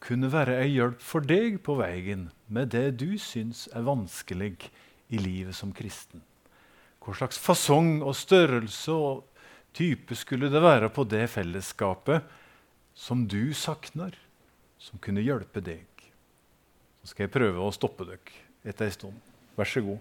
kunne 0.02 0.30
være 0.32 0.60
ei 0.62 0.72
hjelp 0.76 1.02
for 1.02 1.26
deg 1.26 1.60
på 1.66 1.76
veien 1.78 2.28
med 2.50 2.72
det 2.74 2.88
du 3.02 3.18
syns 3.20 3.66
er 3.74 3.84
vanskelig 3.86 4.54
i 5.12 5.18
livet 5.20 5.58
som 5.58 5.74
kristen? 5.74 6.22
Hva 7.02 7.18
slags 7.18 7.40
fasong 7.42 7.98
og 8.00 8.14
størrelse 8.14 8.94
og 8.94 9.26
type 9.74 10.14
skulle 10.18 10.50
det 10.52 10.62
være 10.62 10.92
på 10.94 11.04
det 11.10 11.26
fellesskapet 11.32 12.22
som 12.94 13.26
du 13.28 13.54
savner, 13.56 14.14
som 14.78 15.00
kunne 15.02 15.24
hjelpe 15.24 15.62
deg? 15.64 15.86
Så 17.02 17.12
skal 17.12 17.26
jeg 17.26 17.34
prøve 17.34 17.62
å 17.62 17.74
stoppe 17.74 18.06
dere 18.06 18.40
etter 18.62 18.86
ei 18.86 18.94
stund. 18.94 19.16
Vær 19.58 19.68
så 19.68 19.82
god, 19.84 19.98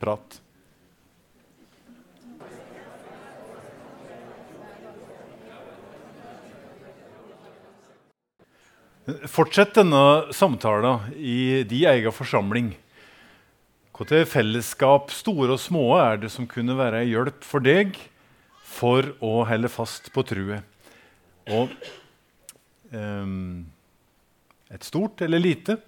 prat. 0.00 0.40
Fortsett 9.28 9.74
denne 9.76 10.32
samtalen 10.32 11.10
i 11.18 11.60
de 11.68 11.82
egen 11.90 12.14
forsamling. 12.14 12.70
Hvilke 13.94 14.24
fellesskap, 14.26 15.12
store 15.12 15.58
og 15.58 15.60
små, 15.60 15.84
er 16.00 16.22
det 16.22 16.30
som 16.32 16.48
kunne 16.48 16.74
være 16.78 17.02
en 17.02 17.10
hjelp 17.10 17.44
for 17.44 17.62
deg 17.62 17.98
for 18.64 19.12
å 19.22 19.44
helle 19.46 19.68
fast 19.70 20.08
på 20.14 20.24
truet. 20.26 20.64
Og 21.52 21.70
et 22.92 24.84
stort 24.84 25.22
eller 25.24 25.42
lite, 25.42 25.78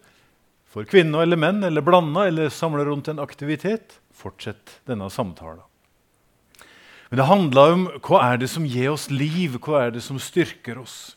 for 0.67 0.85
kvinner 0.89 1.23
eller 1.25 1.39
menn, 1.41 1.63
eller 1.65 1.85
blanda, 1.85 2.27
eller 2.29 2.49
samla 2.53 2.85
rundt 2.85 3.09
en 3.09 3.23
aktivitet, 3.23 3.99
fortsett 4.13 4.81
denne 4.89 5.11
samtalen. 5.11 5.65
Men 7.09 7.21
det 7.21 7.29
handler 7.29 7.75
om 7.75 7.85
hva 8.03 8.23
er 8.33 8.41
det 8.43 8.49
som 8.51 8.67
gir 8.67 8.91
oss 8.91 9.07
liv, 9.13 9.61
hva 9.63 9.87
er 9.87 9.95
det 9.95 10.03
som 10.03 10.19
styrker 10.19 10.81
oss. 10.83 11.15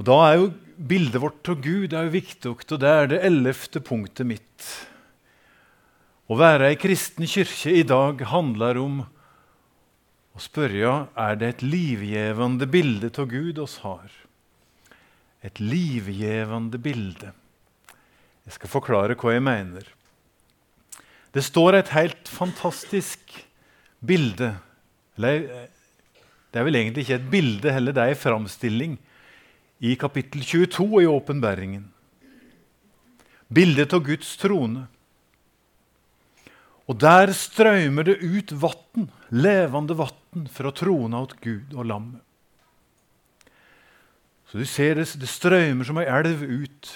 Og 0.00 0.06
Da 0.08 0.16
er 0.30 0.38
jo 0.38 0.52
bildet 0.80 1.20
vårt 1.20 1.48
av 1.52 1.60
Gud 1.60 1.92
er 1.92 2.06
jo 2.06 2.14
viktig, 2.14 2.48
og 2.48 2.78
det 2.80 2.88
er 2.88 3.10
det 3.10 3.20
ellevte 3.28 3.82
punktet 3.84 4.24
mitt. 4.26 4.68
Å 6.30 6.38
være 6.38 6.70
ei 6.70 6.78
kristen 6.80 7.28
kirke 7.28 7.74
i 7.74 7.84
dag 7.84 8.22
handler 8.30 8.78
om 8.80 9.02
å 10.36 10.42
spørre 10.42 10.94
er 11.18 11.38
det 11.38 11.48
et 11.54 11.62
livgivende 11.66 12.66
bilde 12.70 13.10
av 13.18 13.28
Gud 13.30 13.58
oss 13.62 13.80
har. 13.84 14.10
Et 15.42 15.60
livgivende 15.60 16.78
bilde. 16.78 17.32
Jeg 18.46 18.56
skal 18.56 18.72
forklare 18.72 19.16
hva 19.18 19.34
jeg 19.34 19.44
mener. 19.44 19.86
Det 21.34 21.42
står 21.46 21.78
et 21.78 21.92
helt 21.94 22.28
fantastisk 22.28 23.36
bilde 24.00 24.54
eller, 25.18 25.68
Det 26.50 26.58
er 26.58 26.64
vel 26.66 26.76
egentlig 26.80 27.04
ikke 27.04 27.18
et 27.20 27.30
bilde, 27.30 27.70
heller 27.70 27.94
det 27.94 28.02
er 28.02 28.14
en 28.14 28.18
framstilling 28.18 28.94
i 29.86 29.94
kapittel 29.94 30.42
22 30.42 31.02
i 31.04 31.06
åpenbæringen. 31.06 31.84
Bildet 33.46 33.94
av 33.94 34.02
Guds 34.02 34.32
trone. 34.40 34.88
Og 36.90 36.98
der 36.98 37.30
strømmer 37.36 38.08
det 38.08 38.18
ut 38.18 38.50
vann, 38.58 39.06
levende 39.30 39.94
vann, 39.94 40.48
fra 40.50 40.72
trona 40.74 41.22
til 41.30 41.42
Gud 41.44 41.76
og 41.78 41.86
lammet. 41.86 42.22
Så 44.50 44.58
du 44.58 44.66
ser 44.66 44.98
det, 44.98 45.06
det 45.22 45.30
strømmer 45.30 45.86
som 45.86 46.00
ei 46.02 46.08
elv 46.10 46.42
ut 46.42 46.90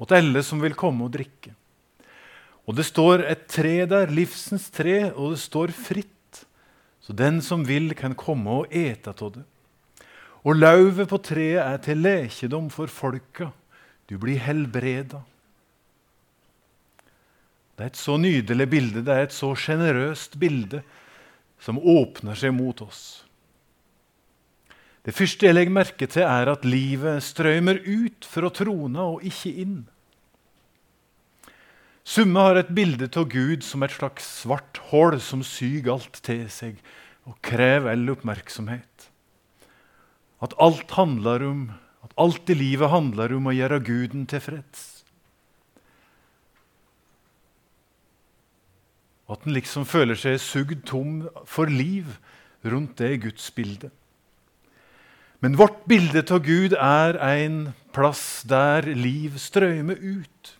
til 0.00 0.16
alle 0.16 0.40
som 0.40 0.62
vil 0.62 0.72
komme 0.72 1.04
og 1.04 1.12
drikke. 1.12 1.52
Og 2.64 2.76
det 2.78 2.86
står 2.88 3.26
et 3.28 3.44
tre 3.50 3.82
der, 3.88 4.08
livsens 4.08 4.70
tre, 4.72 5.10
og 5.12 5.34
det 5.34 5.42
står 5.42 5.74
fritt. 5.76 6.44
Så 7.04 7.12
den 7.16 7.40
som 7.44 7.66
vil, 7.68 7.92
kan 7.98 8.14
komme 8.16 8.62
og 8.62 8.72
ete 8.72 9.12
av 9.12 9.34
det. 9.34 9.44
Og 10.40 10.56
lauvet 10.56 11.08
på 11.10 11.18
treet 11.20 11.60
er 11.60 11.80
til 11.84 12.00
lekedom 12.00 12.70
for 12.72 12.88
folka. 12.88 13.50
Du 14.08 14.16
blir 14.16 14.40
helbreda. 14.40 15.20
Det 17.80 17.86
er 17.86 17.92
et 17.94 17.96
så 17.96 18.18
nydelig 18.20 18.66
bilde, 18.68 19.00
det 19.00 19.14
er 19.14 19.22
et 19.24 19.32
så 19.32 19.54
sjenerøst 19.56 20.34
bilde 20.36 20.82
som 21.64 21.78
åpner 21.80 22.36
seg 22.36 22.52
mot 22.52 22.76
oss. 22.84 23.22
Det 25.00 25.14
første 25.16 25.48
jeg 25.48 25.56
legger 25.56 25.72
merke 25.72 26.08
til, 26.12 26.26
er 26.28 26.50
at 26.52 26.66
livet 26.68 27.24
strømmer 27.24 27.80
ut 27.86 28.28
fra 28.28 28.50
trona 28.52 29.06
og 29.14 29.24
ikke 29.24 29.54
inn. 29.64 29.78
Summe 32.04 32.44
har 32.44 32.60
et 32.60 32.76
bilde 32.76 33.08
av 33.16 33.30
Gud 33.32 33.64
som 33.64 33.80
et 33.88 33.96
slags 33.96 34.28
svart 34.42 34.82
hull 34.90 35.16
som 35.24 35.40
syger 35.40 35.94
alt 35.96 36.20
til 36.20 36.44
seg 36.52 36.84
og 37.24 37.40
krever 37.40 37.94
all 37.94 38.12
oppmerksomhet. 38.12 39.08
At 40.44 40.52
alt 40.60 40.98
handler 41.00 41.48
om, 41.48 41.68
at 42.04 42.12
alt 42.20 42.52
i 42.52 42.60
livet 42.60 42.92
handler 42.92 43.40
om 43.40 43.48
å 43.48 43.56
gjøre 43.56 43.80
Guden 43.88 44.28
tilfreds. 44.28 44.99
At 49.30 49.46
en 49.46 49.54
liksom 49.54 49.86
føler 49.86 50.18
seg 50.18 50.40
sugd 50.42 50.84
tom 50.90 51.22
for 51.46 51.70
liv 51.70 52.16
rundt 52.66 52.98
det 52.98 53.20
gudsbildet. 53.22 53.92
Men 55.40 55.56
vårt 55.56 55.86
bilde 55.88 56.20
av 56.26 56.42
Gud 56.44 56.74
er 56.76 57.16
en 57.24 57.60
plass 57.94 58.42
der 58.48 58.84
liv 58.84 59.38
strømmer 59.40 59.96
ut. 59.96 60.56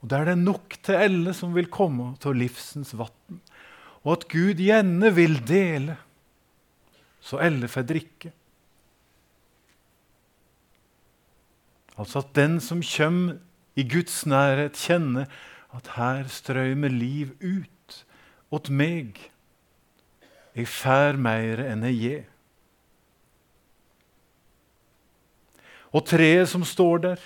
Og 0.00 0.10
der 0.12 0.26
det 0.26 0.34
er 0.34 0.42
nok 0.42 0.76
til 0.84 1.00
alle 1.06 1.32
som 1.36 1.54
vil 1.56 1.70
komme 1.72 2.12
til 2.20 2.36
livsens 2.36 2.92
vann. 2.96 3.40
Og 4.04 4.12
at 4.18 4.28
Gud 4.32 4.60
gjerne 4.60 5.12
vil 5.14 5.38
dele, 5.48 5.96
så 7.20 7.40
alle 7.40 7.68
får 7.68 7.88
drikke. 7.88 8.32
Altså 12.00 12.22
at 12.24 12.32
den 12.36 12.60
som 12.64 12.80
kommer 12.80 13.40
i 13.76 13.84
Guds 13.88 14.22
nærhet, 14.26 14.76
kjenner 14.76 15.28
at 15.76 15.92
her 15.96 16.28
strømmer 16.32 16.88
liv 16.92 17.36
ut 17.40 17.68
åt 18.50 18.70
meg. 18.70 19.18
Jeg 20.56 20.66
fær 20.66 21.18
mer 21.20 21.62
enn 21.62 21.86
jeg 21.86 21.98
gir. 22.00 22.22
Og 25.94 26.06
treet 26.06 26.50
som 26.50 26.62
står 26.66 27.02
der 27.06 27.22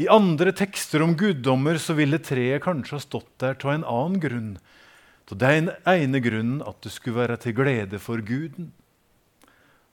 I 0.00 0.08
andre 0.10 0.54
tekster 0.56 1.04
om 1.04 1.14
guddommer 1.18 1.78
så 1.82 1.94
ville 1.98 2.18
treet 2.22 2.62
kanskje 2.64 2.96
ha 2.96 3.02
stått 3.02 3.30
der 3.42 3.58
av 3.62 3.74
en 3.74 3.86
annen 3.86 4.22
grunn. 4.22 4.52
Av 5.30 5.38
den 5.38 5.70
ene 5.86 6.22
grunnen 6.22 6.62
at 6.66 6.80
det 6.82 6.94
skulle 6.94 7.20
være 7.20 7.38
til 7.42 7.54
glede 7.58 8.00
for 8.02 8.22
guden. 8.26 8.72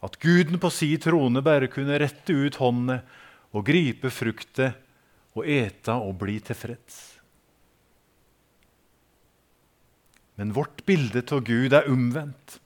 At 0.02 0.17
guden 0.21 0.62
på 0.62 0.71
si 0.73 0.93
trone 1.02 1.41
bare 1.45 1.69
kunne 1.69 2.00
rette 2.02 2.34
ut 2.34 2.58
hånda 2.62 3.02
og 3.54 3.65
gripe 3.65 4.10
frukta 4.13 4.71
og 5.38 5.45
ete 5.45 5.93
og 5.93 6.17
bli 6.21 6.39
tilfreds. 6.41 7.16
Men 10.38 10.54
vårt 10.54 10.86
bilde 10.86 11.23
av 11.34 11.41
Gud 11.45 11.73
er 11.73 11.89
omvendt. 11.89 12.60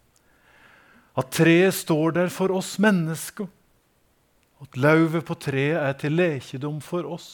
At 1.17 1.31
treet 1.35 1.75
står 1.75 2.17
der 2.19 2.31
for 2.31 2.53
oss 2.55 2.77
mennesker. 2.83 3.47
At 4.61 4.77
lauvet 4.77 5.25
på 5.27 5.35
treet 5.39 5.79
er 5.79 5.95
til 5.99 6.15
lekedom 6.19 6.81
for 6.83 7.07
oss. 7.07 7.29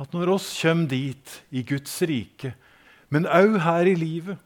At 0.00 0.12
når 0.16 0.34
oss 0.36 0.48
kommer 0.62 0.88
dit 0.90 1.34
i 1.52 1.62
Guds 1.66 1.92
rike, 2.08 2.54
men 3.10 3.28
òg 3.28 3.58
her 3.64 3.88
i 3.90 3.96
livet 3.98 4.38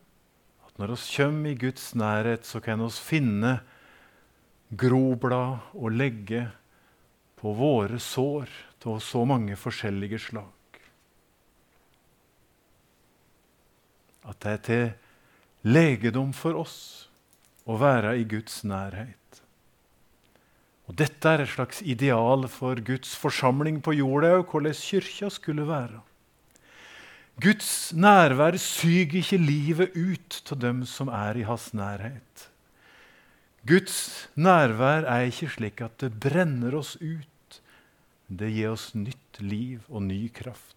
At 0.65 0.79
når 0.81 0.95
oss 0.97 1.05
kommer 1.13 1.53
i 1.53 1.59
Guds 1.59 1.93
nærhet, 1.95 2.47
så 2.49 2.59
kan 2.65 2.81
oss 2.83 2.99
finne 2.99 3.61
groblad 4.75 5.61
og 5.77 5.93
legge 5.95 6.49
på 7.39 7.53
våre 7.55 8.01
sår 8.01 8.51
av 8.85 8.99
så 9.01 9.23
mange 9.25 9.57
forskjellige 9.57 10.19
slag. 10.27 10.54
At 14.25 14.41
det 14.45 14.53
er 14.53 14.63
til 14.69 14.87
legedom 15.65 16.33
for 16.37 16.57
oss 16.61 16.79
å 17.65 17.77
være 17.81 18.17
i 18.21 18.25
Guds 18.29 18.63
nærhet. 18.69 19.19
Og 20.89 20.97
Dette 21.01 21.31
er 21.31 21.45
et 21.45 21.53
slags 21.55 21.81
ideal 21.81 22.45
for 22.53 22.81
Guds 22.85 23.15
forsamling 23.17 23.81
på 23.85 23.97
jorda 23.97 24.35
og 24.39 24.51
hvordan 24.53 24.77
kyrkja 24.77 25.31
skulle 25.33 25.65
være. 25.69 26.03
Guds 27.41 27.93
nærvær 27.97 28.55
syger 28.63 29.19
ikke 29.19 29.41
livet 29.41 29.97
ut 29.97 30.53
av 30.55 30.61
dem 30.63 30.85
som 30.87 31.09
er 31.11 31.41
i 31.41 31.47
hans 31.49 31.73
nærhet. 31.75 32.49
Guds 33.67 34.29
nærvær 34.37 35.09
er 35.09 35.31
ikke 35.31 35.49
slik 35.57 35.81
at 35.83 35.97
det 36.05 36.13
brenner 36.21 36.77
oss 36.79 36.95
ut 37.01 37.61
det 38.29 38.51
gir 38.55 38.73
oss 38.73 38.93
nytt 38.97 39.41
liv 39.41 39.85
og 39.89 40.05
ny 40.07 40.29
kraft. 40.33 40.77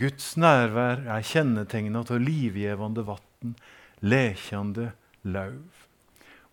Guds 0.00 0.32
nærvær 0.40 1.04
er 1.12 1.26
kjennetegna 1.26 2.00
av 2.00 2.18
livgivende 2.22 3.04
vann, 3.04 3.54
lekjende 4.00 4.90
lauv. 5.28 5.86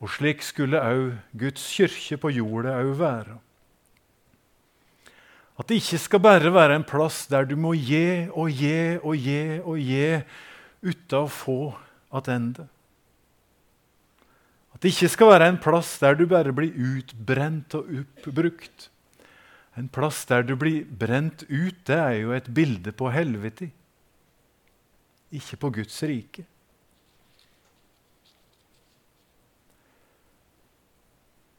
Og 0.03 0.11
slik 0.13 0.43
skulle 0.45 0.81
òg 0.83 1.15
Guds 1.39 1.63
kirke 1.73 2.19
på 2.21 2.33
jorda 2.35 2.75
òg 2.83 2.93
være. 2.99 3.37
At 5.57 5.71
det 5.71 5.79
ikke 5.81 5.97
skal 6.03 6.21
bare 6.21 6.53
være 6.53 6.75
en 6.77 6.85
plass 6.85 7.23
der 7.31 7.47
du 7.49 7.55
må 7.57 7.71
gi 7.73 8.27
og 8.29 8.51
gi 8.53 8.97
og 9.01 9.15
gi 9.17 9.43
og 9.63 9.77
gi 9.81 10.09
uten 10.85 11.17
å 11.17 11.27
få 11.31 11.61
tilbake. 11.71 12.67
At 14.77 14.83
det 14.85 14.91
ikke 14.93 15.09
skal 15.09 15.31
være 15.31 15.47
en 15.49 15.57
plass 15.57 15.95
der 15.97 16.13
du 16.13 16.27
bare 16.29 16.51
blir 16.53 16.69
utbrent 16.69 17.73
og 17.79 17.87
oppbrukt 18.03 18.91
en 19.77 19.87
plass 19.93 20.25
der 20.25 20.41
du 20.41 20.55
blir 20.57 20.85
brent 20.89 21.43
ut, 21.49 21.77
det 21.85 21.97
er 21.97 22.15
jo 22.23 22.33
et 22.33 22.47
bilde 22.49 22.91
på 22.91 23.11
helvete. 23.13 23.69
Ikke 25.31 25.59
på 25.61 25.69
Guds 25.75 25.97
rike. 26.03 26.45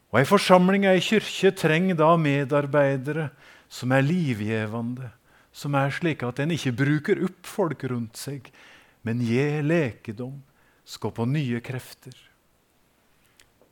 Og 0.09 0.19
Ei 0.19 0.25
forsamling, 0.25 0.87
ei 0.89 0.99
kirke, 1.05 1.51
trenger 1.53 1.95
da 1.95 2.15
medarbeidere 2.17 3.29
som 3.69 3.93
er 3.93 4.01
livgivende, 4.01 5.11
som 5.53 5.75
er 5.77 5.93
slik 5.93 6.25
at 6.25 6.41
en 6.41 6.51
ikke 6.55 6.73
bruker 6.75 7.21
opp 7.27 7.45
folk 7.45 7.85
rundt 7.91 8.17
seg, 8.17 8.49
men 9.05 9.21
gir 9.21 9.61
lekedom, 9.63 10.41
skaper 10.83 11.29
nye 11.29 11.61
krefter. 11.61 12.17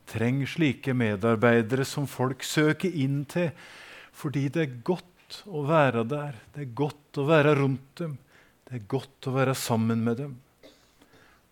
Trenger 0.08 0.48
slike 0.48 0.94
medarbeidere 0.96 1.84
som 1.84 2.06
folk 2.08 2.46
søker 2.46 2.94
inn 2.94 3.24
til 3.28 3.50
fordi 4.18 4.48
det 4.50 4.64
er 4.64 4.80
godt 4.86 5.42
å 5.46 5.62
være 5.68 6.02
der. 6.08 6.38
Det 6.54 6.64
er 6.64 6.74
godt 6.78 7.20
å 7.20 7.26
være 7.28 7.54
rundt 7.60 8.00
dem. 8.00 8.16
Det 8.66 8.78
er 8.78 8.90
godt 8.90 9.28
å 9.30 9.34
være 9.36 9.54
sammen 9.56 10.02
med 10.04 10.18
dem. 10.20 10.36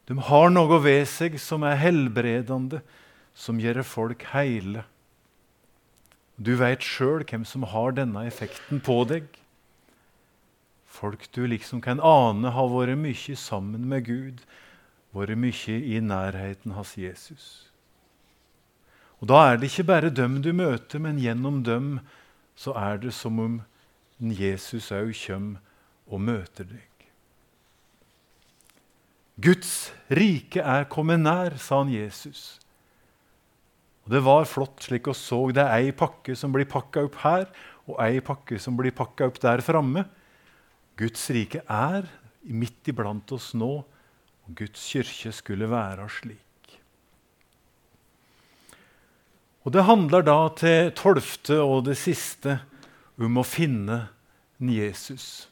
De 0.07 0.17
har 0.29 0.51
noe 0.53 0.79
ved 0.83 1.05
seg 1.11 1.39
som 1.43 1.65
er 1.67 1.79
helbredende, 1.81 2.83
som 3.37 3.59
gjør 3.61 3.83
folk 3.87 4.23
heile. 4.33 4.85
Du 6.37 6.53
veit 6.61 6.85
sjøl 6.85 7.25
hvem 7.25 7.47
som 7.49 7.65
har 7.73 7.97
denne 7.97 8.27
effekten 8.29 8.83
på 8.85 9.01
deg. 9.09 9.27
Folk 10.87 11.27
du 11.37 11.43
liksom 11.49 11.83
kan 11.85 12.01
ane 12.01 12.53
har 12.53 12.71
vært 12.73 12.99
mye 13.01 13.37
sammen 13.41 13.89
med 13.89 14.07
Gud, 14.09 14.45
vært 15.17 15.41
mye 15.41 15.79
i 15.81 16.01
nærheten 16.01 16.77
hans 16.77 16.95
Jesus. 17.01 17.49
Og 19.21 19.29
Da 19.33 19.43
er 19.49 19.57
det 19.57 19.73
ikke 19.73 19.89
bare 19.89 20.13
dem 20.13 20.43
du 20.45 20.53
møter, 20.53 21.01
men 21.01 21.19
gjennom 21.19 21.63
dem 21.65 21.99
så 22.57 22.73
er 22.81 23.01
det 23.05 23.13
som 23.15 23.39
om 23.41 23.57
Jesus 24.19 24.91
òg 24.95 25.13
kommer 25.27 25.61
og 26.07 26.23
møter 26.23 26.69
deg. 26.69 26.93
Guds 29.37 29.91
rike 30.09 30.63
er 30.65 30.87
kommet 30.89 31.21
nær, 31.21 31.59
sa 31.61 31.83
han 31.83 31.93
Jesus. 31.93 32.57
Og 34.07 34.15
Det 34.15 34.23
var 34.25 34.47
flott 34.49 34.87
slik 34.87 35.11
vi 35.11 35.15
så. 35.19 35.41
Det 35.53 35.61
er 35.61 35.75
ei 35.77 35.91
pakke 35.93 36.37
som 36.39 36.55
blir 36.55 36.65
pakka 36.65 37.05
opp 37.05 37.19
her, 37.21 37.45
og 37.85 38.01
ei 38.01 38.23
pakke 38.25 38.59
som 38.63 38.79
blir 38.79 38.95
pakka 38.97 39.29
opp 39.29 39.41
der 39.43 39.61
framme. 39.61 40.07
Guds 40.97 41.29
rike 41.35 41.61
er 41.69 42.09
midt 42.47 42.89
iblant 42.89 43.33
oss 43.37 43.53
nå, 43.53 43.73
og 44.47 44.57
Guds 44.57 44.81
kirke 44.89 45.35
skulle 45.35 45.69
være 45.69 46.09
slik. 46.09 46.46
Og 49.67 49.73
Det 49.75 49.83
handler 49.83 50.23
da 50.23 50.39
til 50.55 50.93
tolvte 50.95 51.59
og 51.59 51.89
det 51.89 51.97
siste 51.99 52.61
om 53.19 53.41
å 53.41 53.43
finne 53.43 54.05
en 54.63 54.71
Jesus. 54.71 55.49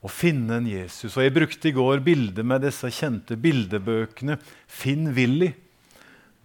Å 0.00 0.08
finne 0.08 0.56
en 0.56 0.70
Jesus. 0.70 1.12
Og 1.12 1.26
Jeg 1.26 1.34
brukte 1.36 1.68
i 1.68 1.76
går 1.76 2.00
bildet 2.00 2.48
med 2.48 2.64
disse 2.64 2.88
kjente 2.88 3.36
bildebøkene 3.36 4.38
Finn 4.66 5.12
Willy. 5.12 5.52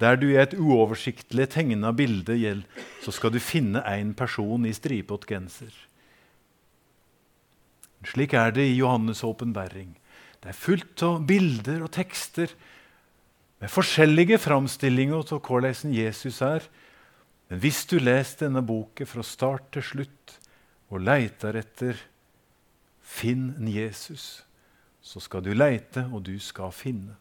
Der 0.03 0.19
du 0.19 0.27
i 0.27 0.37
et 0.37 0.53
uoversiktlig 0.53 1.47
tegna 1.55 1.93
bilde 1.95 2.35
gjelder, 2.37 2.67
så 3.01 3.15
skal 3.15 3.31
du 3.33 3.39
finne 3.41 3.81
én 3.87 4.11
person 4.13 4.67
i 4.67 4.75
stripete 4.75 5.31
genser. 5.31 5.71
Slik 8.05 8.35
er 8.37 8.51
det 8.53 8.67
i 8.67 8.77
Johannes' 8.77 9.23
åpenbaring. 9.25 9.95
Det 10.43 10.51
er 10.51 10.59
fullt 10.59 11.01
av 11.07 11.23
bilder 11.25 11.81
og 11.87 11.95
tekster 11.95 12.51
med 13.61 13.71
forskjellige 13.73 14.37
framstillinger 14.41 15.23
av 15.23 15.41
hvordan 15.45 15.93
Jesus 15.93 16.41
er. 16.45 16.65
Men 17.47 17.61
hvis 17.63 17.85
du 17.89 17.97
leser 17.99 18.45
denne 18.45 18.61
boken 18.65 19.09
fra 19.09 19.23
start 19.25 19.71
til 19.75 19.85
slutt 19.85 20.35
og 20.91 21.03
leter 21.07 21.57
etter 21.59 21.99
Finn 23.07 23.55
Jesus, 23.71 24.43
så 25.01 25.21
skal 25.23 25.45
du 25.45 25.53
leite, 25.55 26.03
og 26.11 26.25
du 26.27 26.35
skal 26.43 26.73
finne. 26.75 27.15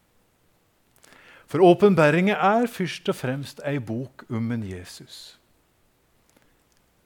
For 1.46 1.62
åpenbæringa 1.62 2.34
er 2.34 2.66
først 2.66 3.06
og 3.08 3.14
fremst 3.14 3.62
ei 3.62 3.78
bok 3.78 4.24
om 4.26 4.50
en 4.50 4.64
Jesus. 4.66 5.38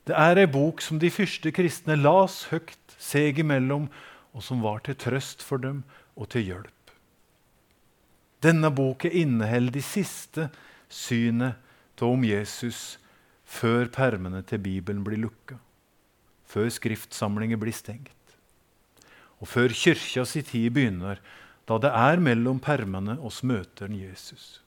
Det 0.08 0.16
er 0.16 0.40
ei 0.40 0.48
bok 0.48 0.80
som 0.80 0.98
de 0.98 1.10
første 1.12 1.52
kristne 1.52 1.98
las 2.00 2.46
høyt 2.48 2.96
seg 2.96 3.42
imellom, 3.44 3.90
og 4.32 4.42
som 4.42 4.64
var 4.64 4.80
til 4.86 4.96
trøst 4.96 5.44
for 5.44 5.60
dem 5.60 5.82
og 6.16 6.30
til 6.32 6.48
hjelp. 6.48 6.79
Denne 8.40 8.70
boka 8.72 9.10
inneholder 9.10 9.74
de 9.76 9.82
siste 9.84 10.48
synet 10.88 11.58
av 12.00 12.08
om 12.08 12.22
Jesus 12.24 12.96
før 13.44 13.90
permene 13.92 14.40
til 14.46 14.62
Bibelen 14.64 15.02
blir 15.04 15.20
lukka, 15.20 15.58
før 16.48 16.70
skriftsamlinger 16.72 17.60
blir 17.60 17.76
stengt, 17.76 18.36
og 19.40 19.50
før 19.50 19.74
kyrkja 19.76 20.24
si 20.28 20.40
tid 20.46 20.72
begynner 20.72 21.20
da 21.68 21.76
det 21.82 21.92
er 21.94 22.22
mellom 22.24 22.58
permene 22.62 23.18
oss 23.22 23.42
møter 23.46 23.86
en 23.86 23.98
Jesus. 24.00 24.60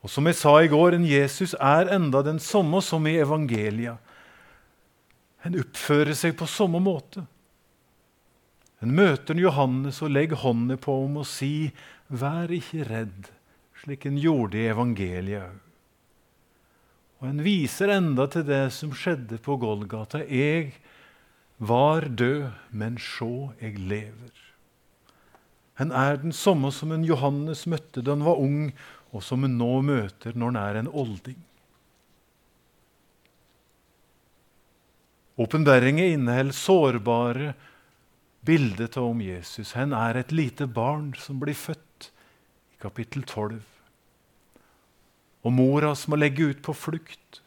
Og 0.00 0.08
som 0.08 0.24
jeg 0.30 0.38
sa 0.38 0.54
i 0.62 0.70
går, 0.70 0.96
en 0.96 1.04
Jesus 1.04 1.52
er 1.58 1.90
enda 1.92 2.22
den 2.24 2.38
samme 2.40 2.80
som 2.84 3.04
i 3.04 3.18
evangelia. 3.20 3.98
En 5.44 5.58
oppfører 5.60 6.16
seg 6.16 6.38
på 6.38 6.48
samme 6.48 6.80
måte. 6.80 7.26
En 8.80 8.94
møter 8.96 9.34
en 9.34 9.42
Johannes 9.42 10.00
og 10.00 10.12
legger 10.14 10.40
hånda 10.40 10.78
på 10.80 10.94
ham 11.02 11.18
og 11.20 11.26
sier, 11.28 11.72
'Vær 12.08 12.50
ikke 12.50 12.86
redd', 12.88 13.28
slik 13.82 14.06
en 14.06 14.16
gjorde 14.18 14.56
i 14.56 14.70
evangeliet 14.72 15.42
òg. 15.44 15.58
Og 17.20 17.28
en 17.28 17.42
viser 17.44 17.92
enda 17.92 18.26
til 18.26 18.46
det 18.48 18.72
som 18.72 18.94
skjedde 18.96 19.38
på 19.38 19.58
Golgata. 19.60 20.24
'Jeg 20.24 20.72
var 21.58 22.08
død, 22.08 22.52
men 22.72 22.96
sjå, 22.96 23.52
jeg 23.60 23.76
lever'. 23.76 24.48
Han 25.74 25.92
er 25.92 26.16
den 26.16 26.32
samme 26.32 26.72
som 26.72 26.92
en 26.92 27.04
Johannes 27.04 27.66
møtte 27.66 28.02
da 28.04 28.12
han 28.12 28.24
var 28.24 28.40
ung, 28.40 28.72
og 29.12 29.22
som 29.22 29.42
han 29.42 29.58
nå 29.58 29.82
møter 29.82 30.32
når 30.36 30.46
han 30.46 30.56
er 30.56 30.74
en 30.80 30.88
olding. 30.88 31.38
Åpenbæringen 35.40 36.04
inneholder 36.04 36.52
sårbare 36.52 37.54
bilder 38.46 38.88
av 38.98 39.10
om 39.10 39.20
Jesus. 39.20 39.74
Han 39.78 39.92
er 39.96 40.20
et 40.20 40.32
lite 40.32 40.66
barn 40.66 41.12
som 41.18 41.40
blir 41.40 41.56
født 41.58 42.10
i 42.74 42.80
kapittel 42.82 43.24
12. 43.24 43.60
Og 45.44 45.52
mora 45.56 45.94
som 45.96 46.14
må 46.14 46.20
legge 46.20 46.50
ut 46.50 46.60
på 46.64 46.74
flukt. 46.76 47.40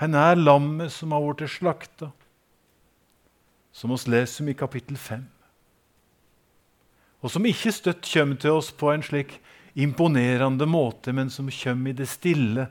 Han 0.00 0.16
er 0.16 0.38
lammet 0.38 0.92
som 0.94 1.12
har 1.12 1.26
blitt 1.26 1.52
slakta, 1.52 2.08
som 3.72 3.92
vi 3.92 4.14
leser 4.14 4.44
om 4.44 4.48
i 4.48 4.56
kapittel 4.56 4.96
5 4.96 5.28
og 7.20 7.32
som 7.32 7.46
ikke 7.46 7.72
støtt 7.74 8.06
kommer 8.08 8.40
til 8.40 8.56
oss 8.56 8.70
på 8.72 8.92
en 8.92 9.04
slik 9.04 9.36
imponerende 9.80 10.66
måte, 10.68 11.12
men 11.12 11.30
som 11.32 11.50
kommer 11.52 11.92
i 11.92 11.98
det 11.98 12.08
stille 12.10 12.66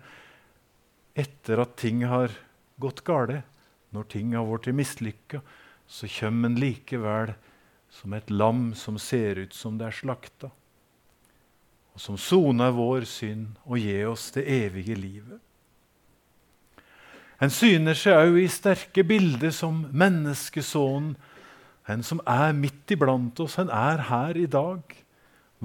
etter 1.17 1.61
at 1.61 1.77
ting 1.79 2.03
har 2.09 2.33
gått 2.81 3.03
galt. 3.05 3.45
Når 3.95 4.09
ting 4.11 4.35
har 4.37 4.45
blitt 4.45 4.75
mislykka, 4.75 5.41
så 5.89 6.09
kommer 6.19 6.49
en 6.49 6.59
likevel 6.61 7.33
som 7.89 8.13
et 8.13 8.29
lam 8.29 8.73
som 8.77 8.99
ser 9.01 9.41
ut 9.41 9.53
som 9.53 9.79
det 9.79 9.87
er 9.87 9.97
slakta, 9.97 10.51
og 11.93 12.01
som 12.03 12.17
soner 12.21 12.75
vår 12.75 13.07
synd 13.09 13.57
og 13.65 13.81
gir 13.81 14.11
oss 14.11 14.29
det 14.35 14.45
evige 14.45 14.97
livet. 14.99 15.39
En 17.41 17.49
syner 17.49 17.97
seg 17.97 18.19
òg 18.19 18.37
i 18.43 18.49
sterke 18.51 19.05
bilder 19.07 19.53
som 19.55 19.85
menneskesonen 19.95 21.15
han 21.89 22.03
som 22.05 22.19
er 22.29 22.53
midt 22.53 22.91
iblant 22.93 23.39
oss, 23.41 23.55
han 23.57 23.71
er 23.73 24.03
her 24.11 24.37
i 24.37 24.45
dag. 24.45 24.83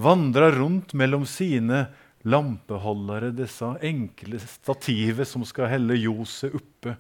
Vandrer 0.00 0.56
rundt 0.56 0.94
mellom 0.96 1.26
sine 1.28 1.82
lampeholdere, 2.24 3.28
disse 3.36 3.68
enkle 3.84 4.40
stativet 4.40 5.28
som 5.28 5.44
skal 5.44 5.68
helle 5.74 5.98
ljoset 6.00 6.56
oppe. 6.56 6.94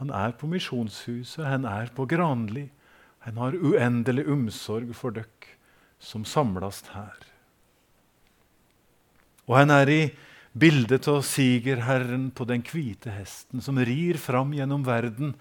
Han 0.00 0.10
er 0.16 0.32
på 0.32 0.48
Misjonshuset, 0.48 1.44
han 1.44 1.66
er 1.68 1.92
på 1.92 2.06
Granli. 2.08 2.70
Han 3.26 3.36
har 3.36 3.56
uendelig 3.60 4.24
omsorg 4.32 4.94
for 4.96 5.12
dere 5.12 5.56
som 6.00 6.24
samles 6.24 6.80
her. 6.94 7.26
Og 9.44 9.58
han 9.58 9.72
er 9.74 9.90
i 9.92 10.02
bildet 10.56 11.04
av 11.10 11.20
sigerherren 11.26 12.30
på 12.32 12.46
den 12.48 12.64
hvite 12.64 13.12
hesten 13.12 13.60
som 13.62 13.78
rir 13.78 14.16
fram 14.18 14.54
gjennom 14.56 14.86
verden 14.86 15.34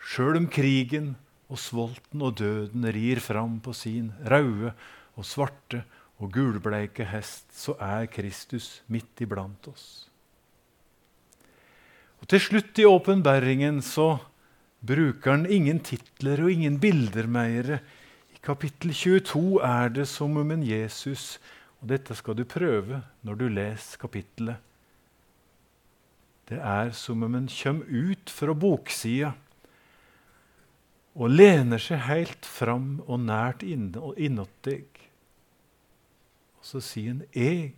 Sjøl 0.00 0.38
om 0.38 0.46
krigen 0.48 1.12
og 1.50 1.58
svolten 1.60 2.22
og 2.24 2.38
døden 2.40 2.86
rir 2.94 3.20
fram 3.20 3.58
på 3.60 3.74
sin 3.76 4.14
røde 4.24 4.72
og 5.18 5.26
svarte 5.28 5.82
og 6.20 6.32
gulbleike 6.32 7.04
hest, 7.08 7.48
så 7.52 7.74
er 7.80 8.08
Kristus 8.12 8.80
midt 8.92 9.20
iblant 9.24 9.68
oss. 9.68 10.09
Til 12.30 12.38
slutt 12.38 12.78
i 12.78 12.84
åpenbæringen 12.86 13.80
så 13.82 14.20
bruker 14.86 15.32
han 15.32 15.48
ingen 15.50 15.80
titler 15.82 16.44
og 16.44 16.52
ingen 16.52 16.76
bilder 16.78 17.26
mer. 17.26 17.80
I 18.30 18.38
kapittel 18.38 18.92
22 18.94 19.58
er 19.66 19.90
det 19.96 20.06
som 20.06 20.38
om 20.38 20.52
en 20.54 20.62
Jesus, 20.62 21.40
og 21.80 21.90
dette 21.90 22.14
skal 22.14 22.38
du 22.38 22.44
prøve 22.46 23.00
når 23.26 23.40
du 23.40 23.48
leser 23.50 23.98
kapittelet. 23.98 24.62
Det 26.46 26.62
er 26.62 26.94
som 26.94 27.26
om 27.26 27.34
en 27.34 27.50
kommer 27.50 27.90
ut 27.90 28.30
fra 28.30 28.54
boksida 28.54 29.34
og 31.18 31.34
lener 31.34 31.82
seg 31.82 32.06
helt 32.06 32.46
fram 32.46 33.00
og 33.10 33.26
nært 33.26 33.66
innåt 33.66 34.54
deg. 34.62 34.86
Og 36.62 36.62
så 36.62 36.78
sier 36.78 37.10
han, 37.10 37.22
'Jeg, 37.34 37.74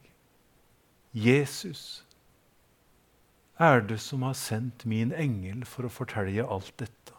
Jesus, 1.12 2.05
er 3.62 3.85
det 3.87 4.01
som 4.03 4.25
har 4.27 4.37
sendt 4.38 4.87
min 4.88 5.12
engel 5.14 5.64
for 5.68 5.87
å 5.87 5.92
fortelle 5.92 6.46
alt 6.46 6.75
dette.' 6.79 7.18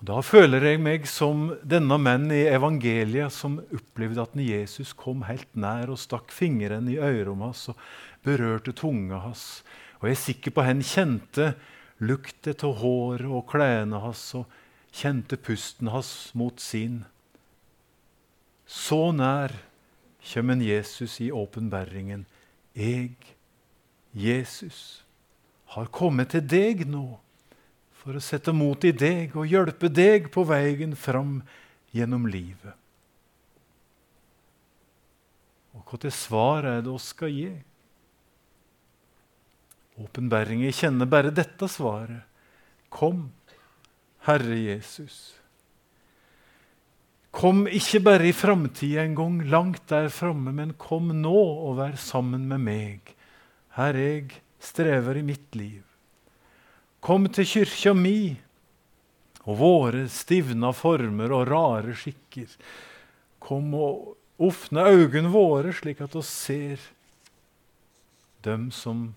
Og 0.00 0.06
Da 0.08 0.22
føler 0.24 0.64
jeg 0.64 0.80
meg 0.80 1.04
som 1.04 1.50
denne 1.60 1.98
mannen 2.00 2.32
i 2.32 2.46
evangeliet 2.48 3.34
som 3.36 3.58
opplevde 3.60 4.22
at 4.24 4.38
Jesus 4.40 4.94
kom 4.96 5.26
helt 5.28 5.50
nær 5.52 5.92
og 5.92 6.00
stakk 6.00 6.32
fingeren 6.32 6.88
i 6.88 6.96
øret 6.96 7.36
hans 7.36 7.66
og 7.68 7.82
berørte 8.24 8.72
tunga 8.72 9.20
hans. 9.26 9.60
Og 10.00 10.08
jeg 10.08 10.16
er 10.16 10.22
sikker 10.22 10.54
på 10.56 10.62
at 10.62 10.70
han 10.70 10.80
kjente 10.80 11.50
lukten 12.00 12.64
av 12.64 12.80
håret 12.80 13.28
og 13.28 13.44
klærne 13.52 14.00
hans 14.00 14.22
og 14.40 14.48
kjente 14.88 15.36
pusten 15.36 15.92
hans 15.92 16.32
mot 16.32 16.56
sin. 16.60 17.02
Så 18.64 19.10
nær 19.12 19.52
kommer 20.32 20.64
Jesus 20.64 21.20
i 21.20 21.28
åpenbæringen. 21.28 22.24
Jeg, 22.72 23.18
Jesus, 24.16 25.04
har 25.74 25.90
kommet 25.94 26.32
til 26.34 26.42
deg 26.42 26.86
nå 26.90 27.04
for 28.00 28.16
å 28.16 28.22
sette 28.24 28.52
mot 28.56 28.84
i 28.84 28.92
deg 28.96 29.36
og 29.36 29.48
hjelpe 29.50 29.90
deg 29.92 30.30
på 30.34 30.44
veien 30.48 30.96
fram 30.98 31.40
gjennom 31.94 32.26
livet. 32.30 32.74
Og 35.76 35.84
hva 35.86 36.00
til 36.02 36.14
svar 36.14 36.66
er 36.66 36.80
det 36.82 36.90
oss 36.90 37.10
skal 37.14 37.30
gi? 37.30 37.50
Åpenbæringen 40.00 40.72
kjenner 40.72 41.08
bare 41.10 41.32
dette 41.34 41.68
svaret. 41.70 42.24
Kom, 42.90 43.28
Herre 44.26 44.56
Jesus. 44.58 45.36
Kom 47.30 47.66
ikke 47.70 48.00
bare 48.02 48.26
i 48.26 48.34
framtida 48.34 49.04
en 49.04 49.14
gang, 49.14 49.36
langt 49.46 49.84
der 49.92 50.08
framme, 50.10 50.50
men 50.56 50.74
kom 50.80 51.12
nå 51.20 51.36
og 51.36 51.76
vær 51.78 51.94
sammen 52.00 52.48
med 52.50 52.64
meg, 52.64 53.12
her 53.78 53.98
jeg 53.98 54.40
strever 54.60 55.20
i 55.20 55.24
mitt 55.26 55.56
liv. 55.56 55.82
Kom 57.00 57.28
til 57.32 57.48
kyrkja 57.48 57.94
mi 57.96 58.36
og 59.46 59.56
våre 59.60 60.04
stivna 60.12 60.72
former 60.76 61.32
og 61.32 61.46
rare 61.48 61.94
skikker. 61.96 62.50
Kom 63.40 63.72
og 63.74 64.16
åpne 64.40 64.84
øynene 64.90 65.32
våre, 65.32 65.72
slik 65.72 66.00
at 66.04 66.16
oss 66.16 66.28
ser 66.28 66.80
dem 68.44 68.68
som 68.72 69.14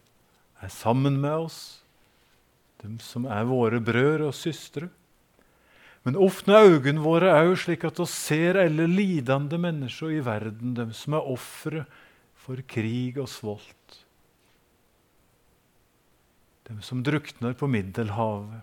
er 0.63 0.71
sammen 0.71 1.19
med 1.19 1.47
oss, 1.47 1.59
dem 2.83 2.99
som 3.03 3.27
er 3.27 3.47
våre 3.47 3.79
brødre 3.83 4.29
og 4.31 4.35
søstre. 4.35 4.89
Men 6.03 6.19
åpne 6.19 6.59
øynene 6.67 7.03
våre 7.03 7.31
òg, 7.43 7.55
slik 7.59 7.85
at 7.87 7.99
oss 8.03 8.15
ser 8.27 8.59
alle 8.59 8.87
lidende 8.91 9.59
mennesker 9.59 10.17
i 10.17 10.23
verden, 10.23 10.75
dem 10.75 10.91
som 10.95 11.15
er 11.15 11.31
ofre 11.31 11.85
for 12.43 12.59
krig 12.67 13.19
og 13.19 13.29
svolt. 13.31 13.82
Dem 16.73 16.81
som 16.81 17.03
drukner 17.03 17.53
på 17.53 17.67
Middelhavet. 17.67 18.61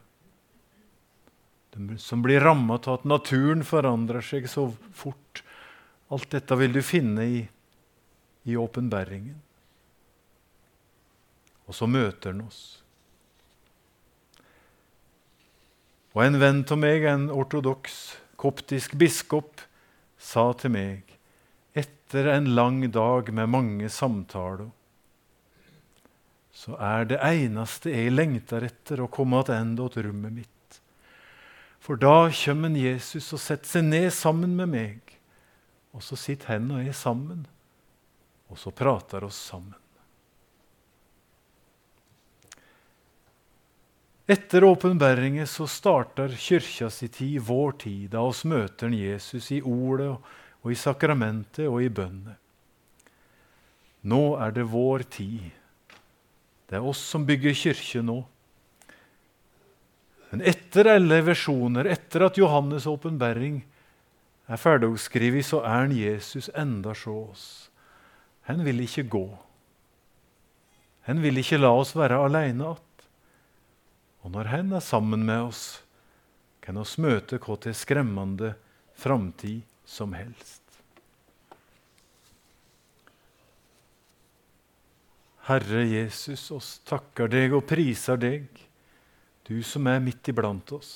de 1.70 1.98
som 1.98 2.22
blir 2.22 2.40
ramma 2.40 2.74
av 2.74 2.88
at 2.94 3.04
naturen 3.04 3.62
forandrer 3.64 4.20
seg 4.20 4.48
så 4.50 4.64
fort. 4.90 5.44
Alt 6.10 6.32
dette 6.34 6.56
vil 6.58 6.72
du 6.74 6.80
finne 6.82 7.22
i, 7.22 7.44
i 8.42 8.56
åpenbæringen. 8.58 9.36
Og 11.70 11.78
så 11.78 11.86
møter 11.86 12.32
han 12.32 12.42
oss. 12.48 12.82
Og 16.10 16.24
en 16.24 16.40
venn 16.42 16.64
av 16.66 16.82
meg, 16.82 17.06
en 17.06 17.30
ortodoks 17.30 18.00
koptisk 18.34 18.98
biskop, 18.98 19.62
sa 20.18 20.50
til 20.58 20.74
meg 20.74 21.14
etter 21.78 22.26
en 22.34 22.50
lang 22.58 22.82
dag 22.90 23.30
med 23.30 23.54
mange 23.54 23.94
samtaler 23.94 24.74
så 26.52 26.74
er 26.82 27.06
det 27.12 27.20
eneste 27.24 27.92
jeg 27.92 28.12
lengter 28.12 28.66
etter, 28.66 29.04
å 29.04 29.10
komme 29.12 29.42
tilbake 29.46 29.94
til 29.94 30.08
rommet 30.08 30.34
mitt. 30.42 30.80
For 31.80 31.96
da 31.96 32.28
kommer 32.28 32.76
Jesus 32.76 33.32
og 33.32 33.40
setter 33.40 33.78
seg 33.78 33.86
ned 33.88 34.10
sammen 34.12 34.52
med 34.58 34.68
meg, 34.68 35.14
og 35.96 36.04
så 36.04 36.18
sitter 36.18 36.54
han 36.54 36.68
og 36.74 36.82
jeg 36.84 36.94
sammen, 36.94 37.46
og 38.50 38.58
så 38.60 38.72
prater 38.74 39.24
oss 39.24 39.38
sammen. 39.50 39.78
Etter 44.30 44.62
åpenbæringen 44.62 45.46
så 45.50 45.66
starter 45.66 46.30
kyrkja 46.38 46.86
si 46.94 47.08
tid, 47.10 47.40
vår 47.42 47.72
tid, 47.82 48.04
da 48.12 48.20
oss 48.22 48.44
møter 48.46 48.92
Jesus 48.94 49.48
i 49.50 49.58
ordet 49.58 50.12
og 50.12 50.70
i 50.70 50.78
sakramentet 50.78 51.66
og 51.66 51.80
i 51.82 51.88
bønnet. 51.90 52.36
Nå 54.06 54.36
er 54.38 54.54
det 54.54 54.68
vår 54.70 55.02
tid. 55.10 55.50
Det 56.70 56.78
er 56.78 56.86
oss 56.86 57.00
som 57.02 57.26
bygger 57.26 57.56
kirke 57.58 58.02
nå. 58.06 58.20
Men 60.30 60.44
etter 60.46 60.86
alle 60.92 61.18
versjoner, 61.26 61.88
etter 61.90 62.22
at 62.28 62.38
Johannes' 62.38 62.86
åpenbæring 62.86 63.64
er 64.46 64.60
ferdigskrevet, 64.60 65.48
så 65.48 65.64
er 65.66 65.82
han 65.82 65.94
Jesus 65.96 66.46
enda 66.54 66.94
så 66.94 67.16
oss. 67.32 67.48
Han 68.46 68.62
vil 68.62 68.84
ikke 68.86 69.08
gå. 69.10 69.26
Han 71.10 71.22
vil 71.24 71.42
ikke 71.42 71.58
la 71.58 71.72
oss 71.74 71.96
være 71.98 72.22
alene 72.22 72.68
igjen. 72.68 72.86
Og 74.20 74.30
når 74.30 74.50
Han 74.52 74.72
er 74.76 74.80
sammen 74.84 75.24
med 75.24 75.48
oss, 75.48 75.82
kan 76.60 76.76
oss 76.76 76.98
møte 76.98 77.38
hva 77.40 77.56
til 77.56 77.74
skremmende 77.74 78.54
framtid 78.94 79.62
som 79.88 80.12
helst. 80.12 80.59
Herre 85.50 85.82
Jesus, 85.82 86.44
oss 86.54 86.76
takker 86.86 87.26
deg 87.26 87.56
og 87.56 87.64
priser 87.66 88.18
deg, 88.22 88.44
du 89.48 89.56
som 89.66 89.88
er 89.90 89.98
midt 89.98 90.30
iblant 90.30 90.70
oss. 90.76 90.92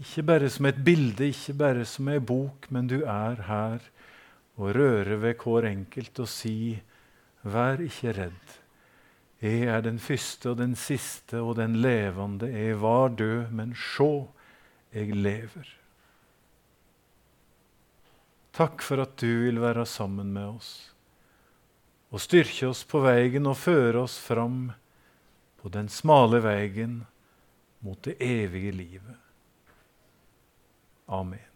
Ikke 0.00 0.24
bare 0.30 0.48
som 0.52 0.68
et 0.70 0.78
bilde, 0.80 1.28
ikke 1.28 1.52
bare 1.60 1.84
som 1.84 2.08
ei 2.08 2.16
bok, 2.16 2.70
men 2.72 2.88
du 2.88 3.02
er 3.02 3.42
her 3.44 3.84
og 4.56 4.72
rører 4.78 5.20
ved 5.20 5.36
hver 5.44 5.68
enkelt 5.68 6.22
og 6.24 6.30
sier, 6.32 6.80
vær 7.44 7.84
ikke 7.84 8.16
redd. 8.16 8.56
Jeg 9.44 9.68
er 9.68 9.84
den 9.84 10.00
første 10.00 10.54
og 10.54 10.60
den 10.62 10.72
siste 10.80 11.44
og 11.44 11.58
den 11.60 11.76
levende. 11.84 12.48
Jeg 12.48 12.80
var 12.80 13.12
død, 13.20 13.52
men 13.52 13.76
sjå, 13.76 14.30
jeg 14.96 15.12
lever. 15.12 15.76
Takk 18.56 18.80
for 18.80 19.04
at 19.04 19.18
du 19.20 19.28
vil 19.44 19.60
være 19.60 19.84
sammen 19.84 20.32
med 20.32 20.54
oss 20.56 20.76
og 22.14 22.22
styrke 22.22 22.68
oss 22.70 22.84
på 22.86 23.02
veien 23.04 23.48
og 23.50 23.58
føre 23.58 24.04
oss 24.06 24.16
fram 24.22 24.70
på 25.60 25.72
den 25.74 25.88
smale 25.90 26.40
veien 26.44 27.00
mot 27.84 27.98
det 28.06 28.16
evige 28.22 28.72
livet. 28.72 29.18
Amen. 31.06 31.55